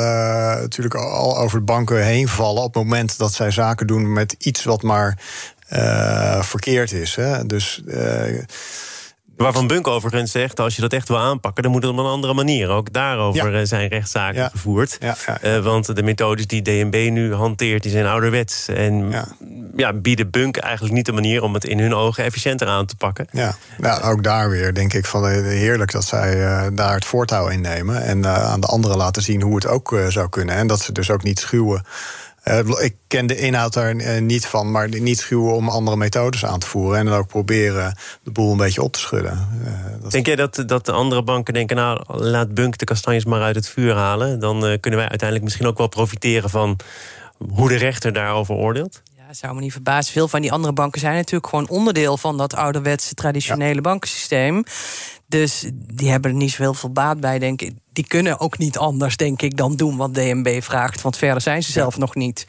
natuurlijk 0.62 0.96
al 0.96 1.38
over 1.38 1.60
de 1.60 1.66
banken 1.66 2.06
heen 2.06 2.28
vallen. 2.28 2.64
op 2.64 2.74
het 2.74 2.84
moment 2.84 3.18
dat 3.18 3.34
zij 3.34 3.52
zaken 3.52 3.88
doen 3.88 4.14
met 4.14 4.36
iets 4.38 4.64
wat 4.64 4.84
maar 4.84 5.20
uh, 5.74 6.42
verkeerd 6.42 6.92
is. 6.92 7.16
Hè. 7.16 7.46
Dus. 7.46 7.82
Uh, 7.86 8.44
Waarvan 9.38 9.68
Bunk 9.68 9.88
overigens 9.88 10.32
zegt, 10.32 10.60
als 10.60 10.76
je 10.76 10.82
dat 10.82 10.94
echt 10.94 11.08
wil 11.08 11.18
aanpakken... 11.18 11.64
dan 11.64 11.72
moet 11.72 11.84
het 11.84 11.92
op 11.92 11.98
een 11.98 12.06
andere 12.06 12.34
manier. 12.34 12.70
Ook 12.70 12.94
daarover 12.94 13.58
ja. 13.58 13.66
zijn 13.66 13.88
rechtszaken 13.88 14.42
ja. 14.42 14.50
gevoerd. 14.50 14.98
Ja, 15.00 15.16
uh, 15.44 15.64
want 15.64 15.96
de 15.96 16.04
methodes 16.04 16.48
die 16.48 16.62
DNB 16.62 17.10
nu 17.12 17.34
hanteert, 17.34 17.84
die 17.84 17.92
zijn 17.92 18.06
ouderwets. 18.06 18.68
En 18.68 19.14
ja. 19.76 19.94
bieden 19.94 20.30
Bunk 20.30 20.58
eigenlijk 20.58 20.94
niet 20.94 21.06
de 21.06 21.12
manier 21.12 21.44
om 21.44 21.54
het 21.54 21.66
in 21.66 21.80
hun 21.80 21.94
ogen 21.94 22.24
efficiënter 22.24 22.68
aan 22.68 22.86
te 22.86 22.96
pakken. 22.96 23.28
Ja, 23.32 23.56
nou, 23.78 24.04
ook 24.04 24.24
daar 24.24 24.50
weer 24.50 24.74
denk 24.74 24.94
ik 24.94 25.06
van 25.06 25.30
heerlijk 25.30 25.92
dat 25.92 26.06
zij 26.06 26.36
uh, 26.36 26.68
daar 26.74 26.96
het 26.96 27.06
voortouw 27.06 27.48
innemen... 27.48 28.04
en 28.04 28.18
uh, 28.18 28.44
aan 28.44 28.60
de 28.60 28.68
anderen 28.68 28.98
laten 28.98 29.22
zien 29.22 29.42
hoe 29.42 29.56
het 29.56 29.68
ook 29.68 29.96
zou 30.08 30.30
kunnen. 30.30 30.56
En 30.56 30.68
dat 30.68 30.80
ze 30.80 30.92
dus 30.92 31.12
ook 31.12 31.24
niet 31.24 31.40
schuwen... 31.40 31.86
Uh, 32.48 32.60
ik 32.84 32.96
ken 33.08 33.28
de 33.28 33.38
inhoud 33.38 33.74
daar 33.74 33.96
uh, 33.96 34.22
niet 34.22 34.46
van, 34.46 34.72
maar 34.72 34.90
niet 34.90 35.20
schuwen 35.20 35.54
om 35.54 35.70
andere 35.70 35.98
methodes 35.98 36.46
aan 36.46 36.60
te 36.60 36.68
voeren. 36.68 37.00
En 37.00 37.06
dan 37.06 37.18
ook 37.18 37.28
proberen 37.28 37.98
de 38.24 38.32
boel 38.32 38.52
een 38.52 38.58
beetje 38.58 38.82
op 38.82 38.92
te 38.92 39.00
schudden. 39.00 39.48
Dat 40.02 40.12
Denk 40.12 40.26
jij 40.26 40.36
dat, 40.36 40.64
dat 40.66 40.86
de 40.86 40.92
andere 40.92 41.24
banken 41.24 41.54
denken, 41.54 41.76
nou 41.76 42.04
laat 42.08 42.54
Bunk 42.54 42.78
de 42.78 42.86
kastanjes 42.86 43.26
maar 43.26 43.42
uit 43.42 43.56
het 43.56 43.70
vuur 43.70 43.94
halen? 43.94 44.40
Dan 44.40 44.60
kunnen 44.60 45.00
wij 45.00 45.10
uiteindelijk 45.10 45.44
misschien 45.44 45.68
ook 45.68 45.78
wel 45.78 45.88
profiteren 45.88 46.50
van 46.50 46.80
hoe 47.38 47.70
de 47.70 47.76
rechter 47.76 48.14
daarover 48.14 48.56
oordeelt? 48.56 49.02
Ja, 49.28 49.34
zou 49.34 49.56
me 49.56 49.62
niet 49.62 49.72
verbazen. 49.72 50.14
Veel 50.14 50.28
van 50.28 50.42
die 50.42 50.52
andere 50.52 50.74
banken 50.74 51.00
zijn 51.00 51.16
natuurlijk 51.16 51.48
gewoon 51.48 51.70
onderdeel 51.70 52.18
van 52.18 52.38
dat 52.38 52.56
ouderwetse 52.56 53.14
traditionele 53.14 53.76
ja. 53.76 53.82
bankensysteem. 53.82 54.64
Dus 55.26 55.70
die 55.74 56.10
hebben 56.10 56.32
er 56.32 56.38
niet 56.38 56.52
zo 56.52 56.62
heel 56.62 56.74
veel 56.74 56.92
baat 56.92 57.20
bij, 57.20 57.40
denk 57.40 57.62
ik. 57.62 57.74
Die 57.94 58.08
kunnen 58.08 58.40
ook 58.40 58.58
niet 58.58 58.78
anders, 58.78 59.18
denk 59.18 59.42
ik, 59.42 59.58
dan 59.58 59.76
doen 59.76 59.98
wat 59.98 60.14
DNB 60.14 60.62
vraagt. 60.62 61.02
Want 61.02 61.18
verder 61.18 61.42
zijn 61.42 61.64
ze 61.64 61.72
zelf 61.72 61.94
ja. 61.94 62.00
nog 62.00 62.16
niet. 62.16 62.46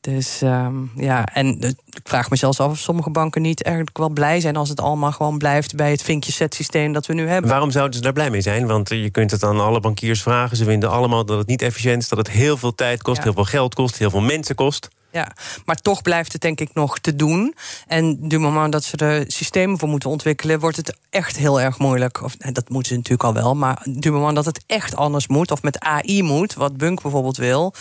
Dus 0.00 0.42
ehm, 0.42 0.74
ja, 0.96 1.24
en 1.24 1.62
ik 1.90 2.00
vraag 2.04 2.30
me 2.30 2.36
zelfs 2.36 2.60
af 2.60 2.70
of 2.70 2.78
sommige 2.78 3.10
banken 3.10 3.42
niet 3.42 3.62
eigenlijk 3.62 3.98
wel 3.98 4.10
blij 4.10 4.40
zijn 4.40 4.56
als 4.56 4.68
het 4.68 4.80
allemaal 4.80 5.12
gewoon 5.12 5.38
blijft 5.38 5.74
bij 5.74 5.90
het 5.90 6.02
vinkje-set 6.02 6.54
systeem 6.54 6.92
dat 6.92 7.06
we 7.06 7.14
nu 7.14 7.28
hebben. 7.28 7.50
Waarom 7.50 7.70
zouden 7.70 7.96
ze 7.96 8.02
daar 8.02 8.12
blij 8.12 8.30
mee 8.30 8.40
zijn? 8.40 8.66
Want 8.66 8.88
je 8.88 9.10
kunt 9.10 9.30
het 9.30 9.42
aan 9.42 9.60
alle 9.60 9.80
bankiers 9.80 10.22
vragen. 10.22 10.56
Ze 10.56 10.64
vinden 10.64 10.90
allemaal 10.90 11.24
dat 11.24 11.38
het 11.38 11.46
niet 11.46 11.62
efficiënt 11.62 12.02
is, 12.02 12.08
dat 12.08 12.18
het 12.18 12.30
heel 12.30 12.56
veel 12.56 12.74
tijd 12.74 13.02
kost, 13.02 13.22
heel 13.22 13.32
veel 13.32 13.44
geld 13.44 13.74
kost, 13.74 13.98
heel 13.98 14.10
veel 14.10 14.20
mensen 14.20 14.54
kost. 14.54 14.88
Ja, 15.14 15.32
maar 15.64 15.76
toch 15.76 16.02
blijft 16.02 16.32
het 16.32 16.42
denk 16.42 16.60
ik 16.60 16.74
nog 16.74 16.98
te 16.98 17.14
doen. 17.14 17.54
En 17.86 18.28
du 18.28 18.38
moment 18.38 18.72
dat 18.72 18.84
ze 18.84 18.96
er 18.96 19.24
systemen 19.26 19.78
voor 19.78 19.88
moeten 19.88 20.10
ontwikkelen, 20.10 20.60
wordt 20.60 20.76
het 20.76 20.96
echt 21.10 21.36
heel 21.36 21.60
erg 21.60 21.78
moeilijk. 21.78 22.22
Of 22.22 22.36
dat 22.36 22.68
moeten 22.68 22.88
ze 22.88 22.96
natuurlijk 22.96 23.24
al 23.24 23.34
wel, 23.34 23.54
maar 23.54 23.86
du 23.90 24.10
moment 24.10 24.34
dat 24.34 24.44
het 24.44 24.64
echt 24.66 24.96
anders 24.96 25.26
moet, 25.26 25.50
of 25.50 25.62
met 25.62 25.80
AI 25.80 26.22
moet, 26.22 26.54
wat 26.54 26.76
Bunk 26.76 27.02
bijvoorbeeld 27.02 27.36
wil 27.36 27.74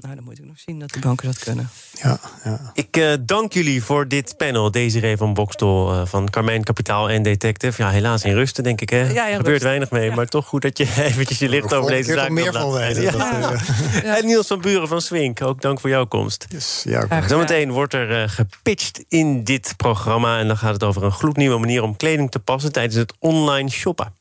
nou, 0.00 0.14
dan 0.14 0.24
moet 0.24 0.38
ik 0.38 0.44
nog 0.44 0.58
zien 0.58 0.78
dat 0.78 0.90
de 0.90 0.98
banken 0.98 1.26
dat 1.26 1.38
kunnen. 1.38 1.68
Ja, 2.02 2.20
ja. 2.44 2.70
Ik 2.74 2.96
uh, 2.96 3.12
dank 3.20 3.52
jullie 3.52 3.82
voor 3.82 4.08
dit 4.08 4.36
panel. 4.36 4.70
Desiree 4.70 5.16
van 5.16 5.34
Bokstol 5.34 5.92
uh, 5.92 6.06
van 6.06 6.30
Carmijn 6.30 6.64
Kapitaal 6.64 7.10
en 7.10 7.22
Detective. 7.22 7.82
Ja, 7.82 7.90
helaas 7.90 8.24
in 8.24 8.34
rusten, 8.34 8.64
denk 8.64 8.80
ik. 8.80 8.90
Hè? 8.90 9.10
Ja, 9.12 9.30
er 9.30 9.36
gebeurt 9.36 9.62
weinig 9.62 9.90
mee, 9.90 10.10
maar 10.10 10.26
toch 10.26 10.46
goed 10.46 10.62
dat 10.62 10.78
je 10.78 10.84
eventjes 11.08 11.38
je 11.38 11.48
licht 11.48 11.74
over 11.74 11.90
deze 11.90 12.12
zaak 12.12 12.30
meer 12.30 12.52
van 12.52 12.72
weten. 12.72 13.02
Ja. 13.02 14.16
En 14.16 14.26
Niels 14.26 14.46
van 14.46 14.60
Buren 14.60 14.88
van 14.88 15.00
Swink, 15.00 15.42
ook 15.42 15.60
dank 15.60 15.80
voor 15.80 15.90
jouw 15.90 16.06
komst. 16.06 16.46
Yes, 16.48 16.82
ja, 16.88 17.28
Zometeen 17.28 17.70
wordt 17.70 17.94
er 17.94 18.22
uh, 18.22 18.28
gepitcht 18.28 19.04
in 19.08 19.44
dit 19.44 19.74
programma. 19.76 20.38
En 20.38 20.46
dan 20.46 20.56
gaat 20.56 20.72
het 20.72 20.84
over 20.84 21.04
een 21.04 21.12
gloednieuwe 21.12 21.58
manier 21.58 21.82
om 21.82 21.96
kleding 21.96 22.30
te 22.30 22.38
passen 22.38 22.72
tijdens 22.72 22.94
het 22.94 23.14
online 23.18 23.70
shoppen. 23.70 24.14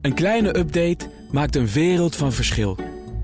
Een 0.00 0.14
kleine 0.14 0.58
update 0.58 1.10
maakt 1.30 1.56
een 1.56 1.68
wereld 1.68 2.16
van 2.16 2.32
verschil. 2.32 2.78